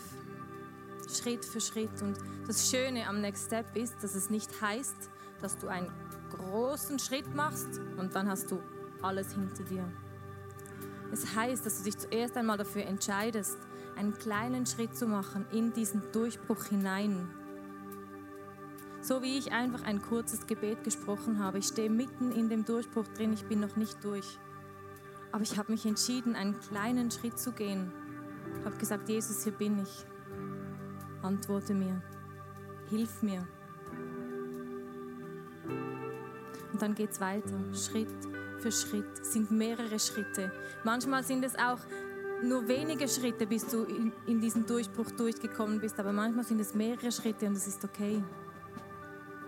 Schritt 1.10 1.46
für 1.46 1.62
Schritt. 1.62 2.02
Und 2.02 2.18
das 2.48 2.70
Schöne 2.70 3.08
am 3.08 3.22
Next 3.22 3.48
Step 3.48 3.76
ist, 3.76 4.04
dass 4.04 4.16
es 4.16 4.30
nicht 4.30 4.62
heißt, 4.62 5.10
dass 5.42 5.58
du 5.58 5.68
einen 5.68 5.92
großen 6.32 7.00
Schritt 7.00 7.34
machst 7.36 7.80
und 7.98 8.16
dann 8.16 8.28
hast 8.28 8.52
du 8.52 8.62
alles 9.02 9.34
hinter 9.34 9.64
dir. 9.64 9.92
Es 11.12 11.36
heißt, 11.36 11.66
dass 11.66 11.78
du 11.78 11.84
dich 11.86 11.98
zuerst 11.98 12.36
einmal 12.36 12.58
dafür 12.58 12.84
entscheidest, 12.84 13.58
einen 13.98 14.14
kleinen 14.14 14.66
Schritt 14.66 14.96
zu 14.96 15.08
machen 15.08 15.46
in 15.52 15.74
diesen 15.74 16.02
Durchbruch 16.12 16.66
hinein. 16.66 17.30
So 19.02 19.22
wie 19.22 19.38
ich 19.38 19.52
einfach 19.52 19.84
ein 19.84 20.02
kurzes 20.02 20.48
Gebet 20.48 20.84
gesprochen 20.84 21.40
habe. 21.40 21.60
Ich 21.60 21.68
stehe 21.68 21.90
mitten 21.90 22.32
in 22.32 22.50
dem 22.50 22.66
Durchbruch 22.66 23.08
drin, 23.16 23.34
ich 23.34 23.46
bin 23.46 23.60
noch 23.60 23.76
nicht 23.76 24.04
durch. 24.04 24.38
Aber 25.32 25.44
ich 25.44 25.58
habe 25.58 25.72
mich 25.72 25.86
entschieden, 25.86 26.36
einen 26.36 26.60
kleinen 26.60 27.12
Schritt 27.12 27.40
zu 27.40 27.52
gehen. 27.52 27.92
Ich 28.60 28.66
habe 28.66 28.78
gesagt, 28.78 29.10
Jesus, 29.10 29.44
hier 29.44 29.54
bin 29.54 29.80
ich. 29.80 30.06
Antworte 31.22 31.74
mir. 31.74 32.02
Hilf 32.90 33.22
mir. 33.22 33.48
Und 36.72 36.82
dann 36.82 36.96
geht 36.96 37.12
es 37.12 37.22
weiter, 37.22 37.58
Schritt 37.74 38.14
für 38.60 38.72
Schritt. 38.72 39.26
Sind 39.26 39.52
mehrere 39.52 40.00
Schritte. 40.00 40.52
Manchmal 40.84 41.24
sind 41.24 41.44
es 41.44 41.56
auch 41.56 41.80
nur 42.44 42.68
wenige 42.68 43.08
Schritte, 43.08 43.48
bis 43.48 43.66
du 43.68 43.84
in, 43.84 44.12
in 44.26 44.40
diesen 44.40 44.66
Durchbruch 44.66 45.12
durchgekommen 45.12 45.80
bist, 45.80 46.00
aber 46.00 46.12
manchmal 46.12 46.46
sind 46.46 46.60
es 46.60 46.74
mehrere 46.74 47.12
Schritte 47.12 47.48
und 47.48 47.54
es 47.54 47.68
ist 47.68 47.84
okay. 47.84 48.24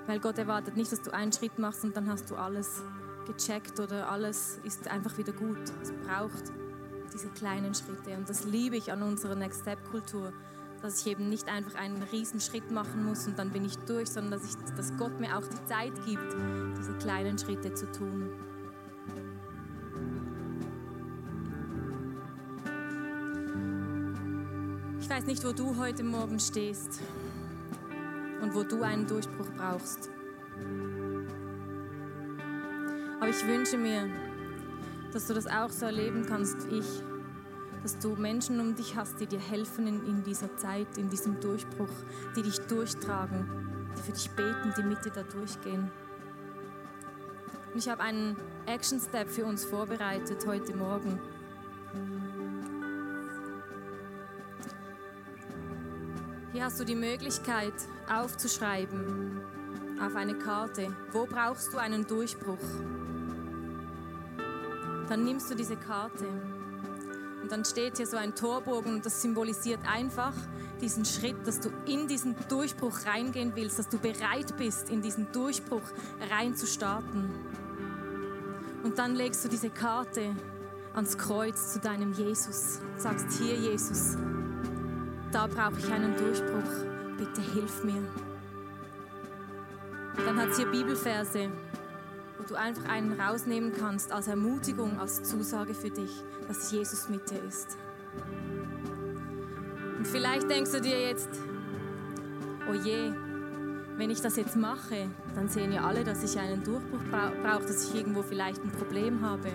Weil 0.07 0.19
Gott 0.19 0.37
erwartet 0.37 0.75
nicht, 0.75 0.91
dass 0.91 1.01
du 1.01 1.13
einen 1.13 1.31
Schritt 1.31 1.59
machst 1.59 1.83
und 1.83 1.95
dann 1.95 2.09
hast 2.09 2.29
du 2.31 2.35
alles 2.35 2.83
gecheckt 3.27 3.79
oder 3.79 4.09
alles 4.09 4.59
ist 4.63 4.87
einfach 4.87 5.17
wieder 5.17 5.33
gut. 5.33 5.59
Es 5.81 5.91
braucht 5.91 6.51
diese 7.13 7.29
kleinen 7.29 7.73
Schritte 7.73 8.17
und 8.17 8.27
das 8.27 8.45
liebe 8.45 8.77
ich 8.77 8.91
an 8.91 9.03
unserer 9.03 9.35
Next 9.35 9.61
Step 9.61 9.83
Kultur 9.91 10.33
dass 10.81 11.01
ich 11.01 11.11
eben 11.11 11.29
nicht 11.29 11.47
einfach 11.47 11.75
einen 11.75 12.01
riesen 12.03 12.39
Schritt 12.39 12.71
machen 12.71 13.03
muss 13.03 13.27
und 13.27 13.37
dann 13.37 13.51
bin 13.51 13.65
ich 13.65 13.77
durch, 13.79 14.09
sondern 14.09 14.39
dass, 14.39 14.45
ich, 14.45 14.75
dass 14.75 14.95
Gott 14.97 15.19
mir 15.19 15.37
auch 15.37 15.45
die 15.45 15.65
Zeit 15.65 15.93
gibt, 16.05 16.35
diese 16.77 16.93
kleinen 16.93 17.37
Schritte 17.37 17.73
zu 17.73 17.91
tun. 17.91 18.29
Weiß 25.19 25.27
nicht, 25.27 25.43
wo 25.43 25.51
du 25.51 25.75
heute 25.75 26.01
Morgen 26.01 26.39
stehst 26.39 27.01
und 28.41 28.55
wo 28.55 28.63
du 28.63 28.83
einen 28.83 29.05
Durchbruch 29.05 29.49
brauchst. 29.57 30.09
Aber 33.19 33.27
ich 33.27 33.45
wünsche 33.45 33.77
mir, 33.77 34.09
dass 35.11 35.27
du 35.27 35.33
das 35.33 35.45
auch 35.45 35.71
so 35.71 35.87
erleben 35.87 36.25
kannst 36.25 36.71
wie 36.71 36.79
ich 36.79 37.03
dass 37.83 37.97
du 37.97 38.15
Menschen 38.15 38.59
um 38.59 38.75
dich 38.75 38.95
hast, 38.95 39.19
die 39.19 39.27
dir 39.27 39.39
helfen 39.39 39.87
in, 39.87 40.05
in 40.05 40.23
dieser 40.23 40.55
Zeit, 40.57 40.97
in 40.97 41.09
diesem 41.09 41.39
Durchbruch, 41.39 41.91
die 42.35 42.41
dich 42.41 42.59
durchtragen, 42.59 43.45
die 43.97 44.01
für 44.01 44.11
dich 44.11 44.29
beten, 44.31 44.73
die 44.77 44.83
mit 44.83 45.03
dir 45.03 45.11
da 45.11 45.23
durchgehen. 45.23 45.89
Und 47.73 47.77
ich 47.77 47.89
habe 47.89 48.03
einen 48.03 48.37
Action 48.65 48.99
Step 48.99 49.29
für 49.29 49.45
uns 49.45 49.63
vorbereitet 49.63 50.45
heute 50.45 50.75
Morgen. 50.75 51.19
Hier 56.51 56.63
hast 56.63 56.79
du 56.79 56.83
die 56.83 56.95
Möglichkeit 56.95 57.73
aufzuschreiben 58.11 59.39
auf 60.01 60.15
eine 60.15 60.35
Karte, 60.35 60.95
wo 61.11 61.27
brauchst 61.27 61.71
du 61.73 61.77
einen 61.77 62.07
Durchbruch. 62.07 62.57
Dann 65.07 65.25
nimmst 65.25 65.51
du 65.51 65.55
diese 65.55 65.75
Karte 65.75 66.25
und 67.43 67.51
dann 67.51 67.65
steht 67.65 67.97
hier 67.97 68.07
so 68.07 68.17
ein 68.17 68.33
Torbogen 68.33 68.95
und 68.95 69.05
das 69.05 69.21
symbolisiert 69.21 69.79
einfach 69.87 70.33
diesen 70.81 71.05
Schritt, 71.05 71.35
dass 71.45 71.59
du 71.59 71.69
in 71.85 72.07
diesen 72.07 72.35
Durchbruch 72.47 73.05
reingehen 73.05 73.51
willst, 73.55 73.77
dass 73.77 73.89
du 73.89 73.99
bereit 73.99 74.57
bist, 74.57 74.89
in 74.89 75.03
diesen 75.03 75.31
Durchbruch 75.31 75.83
rein 76.31 76.55
zu 76.55 76.65
starten. 76.65 77.29
Und 78.83 78.97
dann 78.97 79.13
legst 79.13 79.45
du 79.45 79.49
diese 79.49 79.69
Karte 79.69 80.35
ans 80.95 81.15
Kreuz 81.15 81.73
zu 81.73 81.79
deinem 81.79 82.13
Jesus. 82.13 82.79
Sagst, 82.97 83.27
hier 83.39 83.55
Jesus, 83.55 84.15
da 85.31 85.47
brauche 85.47 85.79
ich 85.79 85.91
einen 85.91 86.15
Durchbruch. 86.17 86.85
Bitte 87.17 87.41
hilf 87.41 87.83
mir. 87.83 88.03
Dann 90.25 90.37
hat 90.39 90.49
es 90.49 90.57
hier 90.57 90.67
Bibelverse 90.67 91.49
wo 92.39 92.43
du 92.47 92.55
einfach 92.55 92.85
einen 92.85 93.19
rausnehmen 93.19 93.73
kannst 93.77 94.11
als 94.11 94.27
Ermutigung, 94.27 94.97
als 94.97 95.23
Zusage 95.23 95.73
für 95.73 95.89
dich, 95.89 96.23
dass 96.47 96.71
Jesus 96.71 97.09
mit 97.09 97.29
dir 97.29 97.43
ist. 97.43 97.77
Und 99.97 100.07
vielleicht 100.07 100.49
denkst 100.49 100.71
du 100.71 100.79
dir 100.79 101.01
jetzt, 101.01 101.29
oh 102.69 102.73
je, 102.73 103.11
wenn 103.97 104.09
ich 104.09 104.21
das 104.21 104.37
jetzt 104.37 104.55
mache, 104.55 105.09
dann 105.35 105.49
sehen 105.49 105.73
ja 105.73 105.83
alle, 105.83 106.05
dass 106.05 106.23
ich 106.23 106.39
einen 106.39 106.63
Durchbruch 106.63 107.03
brauche, 107.11 107.63
dass 107.63 107.89
ich 107.89 107.95
irgendwo 107.95 108.23
vielleicht 108.23 108.63
ein 108.63 108.71
Problem 108.71 109.21
habe. 109.21 109.49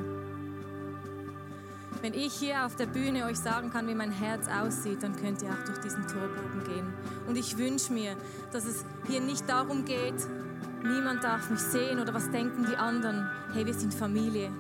Wenn 2.05 2.13
ich 2.13 2.35
hier 2.35 2.67
auf 2.67 2.77
der 2.77 2.85
Bühne 2.85 3.25
euch 3.25 3.39
sagen 3.39 3.71
kann, 3.71 3.89
wie 3.89 3.95
mein 3.95 4.13
Herz 4.13 4.47
aussieht, 4.47 5.03
dann 5.03 5.17
könnt 5.17 5.41
ihr 5.41 5.49
auch 5.49 5.65
durch 5.65 5.79
diesen 5.79 6.07
Torbogen 6.07 6.63
gehen. 6.63 6.93
Und 7.27 7.39
ich 7.39 7.57
wünsche 7.57 7.95
mir, 7.95 8.15
dass 8.53 8.67
es 8.67 8.85
hier 9.07 9.23
nicht 9.23 9.49
darum 9.49 9.87
geht, 9.87 10.23
Niemand 10.85 11.25
darf 11.25 11.49
mich 11.49 11.61
sehen 11.61 11.99
oder 11.99 12.13
was 12.13 12.31
denken 12.31 12.67
die 12.69 12.77
anderen. 12.77 13.27
Hey, 13.55 13.65
wir 13.65 13.73
sind 13.73 13.95
Familie. 13.95 14.51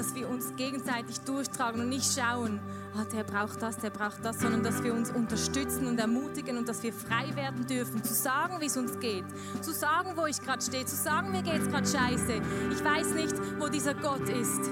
Dass 0.00 0.14
wir 0.14 0.30
uns 0.30 0.56
gegenseitig 0.56 1.20
durchtragen 1.26 1.82
und 1.82 1.90
nicht 1.90 2.18
schauen, 2.18 2.58
ah, 2.96 3.04
der 3.12 3.22
braucht 3.22 3.60
das, 3.60 3.76
der 3.76 3.90
braucht 3.90 4.24
das, 4.24 4.40
sondern 4.40 4.62
dass 4.62 4.82
wir 4.82 4.94
uns 4.94 5.10
unterstützen 5.10 5.86
und 5.86 6.00
ermutigen 6.00 6.56
und 6.56 6.66
dass 6.66 6.82
wir 6.82 6.94
frei 6.94 7.36
werden 7.36 7.66
dürfen, 7.66 8.02
zu 8.02 8.14
sagen, 8.14 8.62
wie 8.62 8.64
es 8.64 8.78
uns 8.78 8.98
geht, 8.98 9.26
zu 9.60 9.72
sagen, 9.72 10.12
wo 10.16 10.24
ich 10.24 10.40
gerade 10.40 10.62
stehe, 10.62 10.86
zu 10.86 10.96
sagen, 10.96 11.32
mir 11.32 11.42
geht 11.42 11.60
es 11.60 11.68
gerade 11.68 11.86
scheiße. 11.86 12.40
Ich 12.72 12.82
weiß 12.82 13.12
nicht, 13.12 13.34
wo 13.58 13.68
dieser 13.68 13.92
Gott 13.92 14.26
ist. 14.26 14.70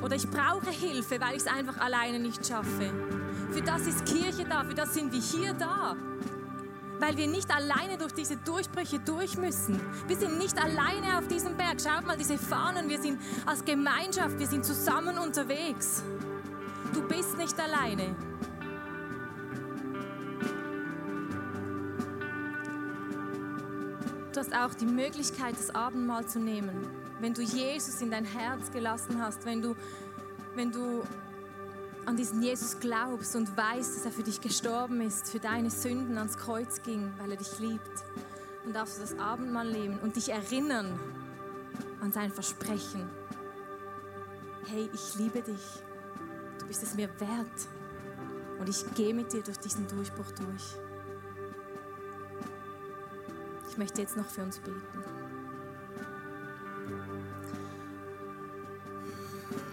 Oder 0.00 0.14
ich 0.14 0.30
brauche 0.30 0.70
Hilfe, 0.70 1.20
weil 1.20 1.34
ich 1.34 1.42
es 1.42 1.48
einfach 1.48 1.78
alleine 1.78 2.20
nicht 2.20 2.46
schaffe. 2.46 2.92
Für 3.50 3.62
das 3.62 3.84
ist 3.88 4.06
Kirche 4.06 4.44
da, 4.48 4.62
für 4.62 4.74
das 4.74 4.94
sind 4.94 5.12
wir 5.12 5.20
hier 5.20 5.54
da. 5.54 5.96
Weil 7.00 7.16
wir 7.16 7.28
nicht 7.28 7.54
alleine 7.54 7.96
durch 7.96 8.12
diese 8.12 8.36
Durchbrüche 8.36 8.98
durch 8.98 9.36
müssen. 9.36 9.80
Wir 10.06 10.16
sind 10.16 10.38
nicht 10.38 10.58
alleine 10.62 11.18
auf 11.18 11.28
diesem 11.28 11.56
Berg. 11.56 11.80
Schaut 11.80 12.06
mal 12.06 12.16
diese 12.16 12.38
Fahnen, 12.38 12.88
wir 12.88 13.00
sind 13.00 13.20
als 13.46 13.64
Gemeinschaft, 13.64 14.38
wir 14.38 14.46
sind 14.46 14.64
zusammen 14.64 15.18
unterwegs. 15.18 16.02
Du 16.92 17.02
bist 17.02 17.36
nicht 17.38 17.58
alleine. 17.60 18.16
Du 24.32 24.40
hast 24.40 24.54
auch 24.54 24.74
die 24.74 24.86
Möglichkeit, 24.86 25.54
das 25.54 25.74
Abendmahl 25.74 26.26
zu 26.26 26.38
nehmen. 26.38 26.86
Wenn 27.20 27.34
du 27.34 27.42
Jesus 27.42 28.00
in 28.00 28.10
dein 28.10 28.24
Herz 28.24 28.70
gelassen 28.70 29.20
hast, 29.20 29.44
wenn 29.44 29.62
du, 29.62 29.74
wenn 30.54 30.70
du 30.70 31.02
an 32.08 32.16
diesen 32.16 32.42
Jesus 32.42 32.80
glaubst 32.80 33.36
und 33.36 33.54
weißt, 33.54 33.96
dass 33.96 34.04
er 34.06 34.10
für 34.10 34.22
dich 34.22 34.40
gestorben 34.40 35.02
ist, 35.02 35.30
für 35.30 35.40
deine 35.40 35.70
Sünden 35.70 36.16
ans 36.16 36.38
Kreuz 36.38 36.82
ging, 36.82 37.12
weil 37.18 37.32
er 37.32 37.36
dich 37.36 37.58
liebt, 37.58 38.02
dann 38.64 38.72
darfst 38.72 38.96
du 38.96 39.02
das 39.02 39.18
Abendmahl 39.18 39.70
nehmen 39.70 39.98
und 39.98 40.16
dich 40.16 40.30
erinnern 40.30 40.98
an 42.00 42.10
sein 42.10 42.32
Versprechen. 42.32 43.10
Hey, 44.64 44.88
ich 44.94 45.16
liebe 45.16 45.42
dich. 45.42 45.82
Du 46.58 46.66
bist 46.66 46.82
es 46.82 46.94
mir 46.94 47.10
wert. 47.20 47.68
Und 48.58 48.70
ich 48.70 48.86
gehe 48.94 49.12
mit 49.12 49.30
dir 49.34 49.42
durch 49.42 49.58
diesen 49.58 49.86
Durchbruch 49.86 50.30
durch. 50.32 50.76
Ich 53.70 53.76
möchte 53.76 54.00
jetzt 54.00 54.16
noch 54.16 54.26
für 54.26 54.42
uns 54.42 54.58
beten. 54.60 55.17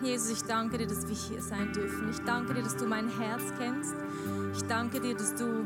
Jesus, 0.06 0.30
ich 0.30 0.44
danke 0.44 0.78
dir, 0.78 0.86
dass 0.86 1.08
wir 1.08 1.16
hier 1.16 1.42
sein 1.42 1.74
dürfen. 1.74 2.12
Ich 2.12 2.20
danke 2.20 2.54
dir, 2.54 2.62
dass 2.62 2.76
du 2.76 2.86
mein 2.86 3.10
Herz 3.10 3.42
kennst. 3.58 3.96
Ich 4.56 4.64
danke 4.66 5.00
dir, 5.02 5.16
dass 5.16 5.34
du 5.34 5.66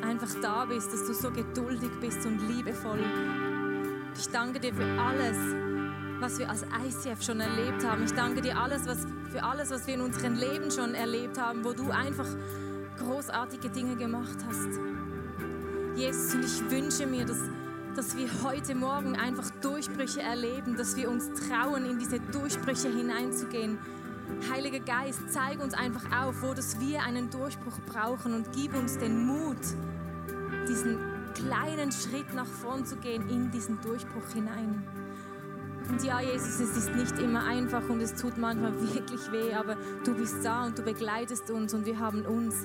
einfach 0.00 0.30
da 0.40 0.64
bist, 0.64 0.90
dass 0.90 1.06
du 1.06 1.12
so 1.12 1.30
geduldig 1.30 1.90
bist 2.00 2.24
und 2.24 2.38
liebevoll. 2.48 3.04
Ich 4.16 4.28
danke 4.30 4.60
dir 4.60 4.72
für 4.72 4.86
alles, 4.98 5.36
was 6.20 6.38
wir 6.38 6.48
als 6.48 6.62
ICF 6.62 7.22
schon 7.22 7.40
erlebt 7.40 7.84
haben. 7.84 8.04
Ich 8.04 8.14
danke 8.14 8.40
dir 8.40 8.58
alles, 8.58 8.86
was, 8.86 9.06
für 9.30 9.42
alles, 9.42 9.70
was 9.70 9.86
wir 9.86 9.94
in 9.94 10.00
unserem 10.00 10.36
Leben 10.36 10.70
schon 10.70 10.94
erlebt 10.94 11.38
haben, 11.38 11.66
wo 11.66 11.74
du 11.74 11.90
einfach 11.90 12.28
großartige 12.98 13.68
Dinge 13.68 13.96
gemacht 13.96 14.38
hast. 14.48 14.70
Jesus, 15.96 16.34
und 16.34 16.44
ich 16.44 16.70
wünsche 16.70 17.06
mir, 17.06 17.26
dass 17.26 17.40
dass 17.96 18.16
wir 18.16 18.28
heute 18.42 18.74
Morgen 18.74 19.14
einfach 19.16 19.48
Durchbrüche 19.62 20.20
erleben, 20.20 20.76
dass 20.76 20.96
wir 20.96 21.10
uns 21.10 21.30
trauen, 21.48 21.84
in 21.88 21.98
diese 21.98 22.18
Durchbrüche 22.18 22.88
hineinzugehen. 22.88 23.78
Heiliger 24.50 24.80
Geist, 24.80 25.20
zeig 25.28 25.62
uns 25.62 25.74
einfach 25.74 26.04
auf, 26.24 26.42
wo 26.42 26.54
das 26.54 26.80
wir 26.80 27.02
einen 27.02 27.30
Durchbruch 27.30 27.78
brauchen 27.86 28.34
und 28.34 28.52
gib 28.52 28.74
uns 28.74 28.98
den 28.98 29.26
Mut, 29.26 29.58
diesen 30.68 30.98
kleinen 31.34 31.92
Schritt 31.92 32.34
nach 32.34 32.46
vorn 32.46 32.84
zu 32.84 32.96
gehen 32.96 33.28
in 33.28 33.50
diesen 33.50 33.80
Durchbruch 33.80 34.28
hinein. 34.32 34.82
Und 35.88 36.02
ja, 36.02 36.20
Jesus, 36.20 36.60
es 36.60 36.76
ist 36.76 36.94
nicht 36.96 37.18
immer 37.18 37.44
einfach 37.44 37.88
und 37.88 38.00
es 38.00 38.14
tut 38.14 38.38
manchmal 38.38 38.72
wirklich 38.94 39.30
weh, 39.30 39.54
aber 39.54 39.76
du 40.04 40.14
bist 40.14 40.44
da 40.44 40.64
und 40.64 40.78
du 40.78 40.82
begleitest 40.82 41.50
uns 41.50 41.74
und 41.74 41.86
wir 41.86 41.98
haben 41.98 42.24
uns 42.24 42.56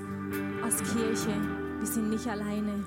als 0.63 0.77
Kirche. 0.77 1.35
Wir 1.79 1.87
sind 1.87 2.09
nicht 2.09 2.27
alleine. 2.27 2.83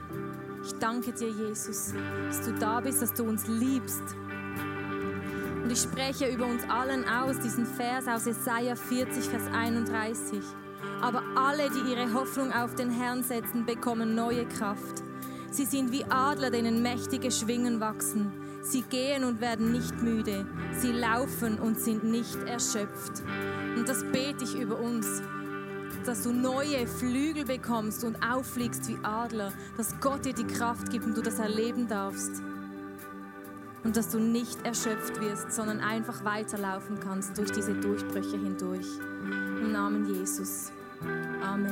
Ich 0.64 0.74
danke 0.78 1.12
dir, 1.12 1.28
Jesus, 1.28 1.92
dass 2.28 2.40
du 2.42 2.52
da 2.54 2.80
bist, 2.80 3.02
dass 3.02 3.12
du 3.12 3.24
uns 3.24 3.46
liebst. 3.48 4.02
Und 5.62 5.70
ich 5.70 5.80
spreche 5.80 6.28
über 6.28 6.46
uns 6.46 6.62
allen 6.68 7.04
aus, 7.08 7.38
diesen 7.40 7.66
Vers 7.66 8.06
aus 8.06 8.26
Jesaja 8.26 8.76
40, 8.76 9.24
Vers 9.24 9.42
31. 9.52 10.40
Aber 11.00 11.22
alle, 11.34 11.68
die 11.70 11.90
ihre 11.90 12.14
Hoffnung 12.14 12.52
auf 12.52 12.74
den 12.76 12.90
Herrn 12.90 13.24
setzen, 13.24 13.66
bekommen 13.66 14.14
neue 14.14 14.46
Kraft. 14.46 15.02
Sie 15.50 15.64
sind 15.64 15.90
wie 15.90 16.04
Adler, 16.04 16.50
denen 16.50 16.82
mächtige 16.82 17.30
Schwingen 17.30 17.80
wachsen. 17.80 18.32
Sie 18.62 18.82
gehen 18.82 19.24
und 19.24 19.40
werden 19.40 19.72
nicht 19.72 20.00
müde. 20.00 20.46
Sie 20.78 20.92
laufen 20.92 21.58
und 21.58 21.78
sind 21.78 22.04
nicht 22.04 22.36
erschöpft. 22.46 23.22
Und 23.76 23.88
das 23.88 24.04
bete 24.04 24.44
ich 24.44 24.54
über 24.54 24.78
uns 24.78 25.22
dass 26.04 26.22
du 26.22 26.32
neue 26.32 26.86
Flügel 26.86 27.44
bekommst 27.44 28.04
und 28.04 28.16
auffliegst 28.22 28.88
wie 28.88 28.98
Adler, 29.02 29.52
dass 29.76 29.98
Gott 30.00 30.24
dir 30.24 30.34
die 30.34 30.46
Kraft 30.46 30.90
gibt 30.90 31.04
und 31.04 31.16
du 31.16 31.22
das 31.22 31.38
erleben 31.38 31.88
darfst. 31.88 32.42
Und 33.84 33.96
dass 33.96 34.10
du 34.10 34.18
nicht 34.20 34.64
erschöpft 34.64 35.20
wirst, 35.20 35.52
sondern 35.52 35.80
einfach 35.80 36.24
weiterlaufen 36.24 37.00
kannst 37.00 37.36
durch 37.38 37.50
diese 37.50 37.74
Durchbrüche 37.74 38.38
hindurch. 38.38 38.86
Im 39.24 39.72
Namen 39.72 40.06
Jesus. 40.06 40.70
Amen. 41.42 41.71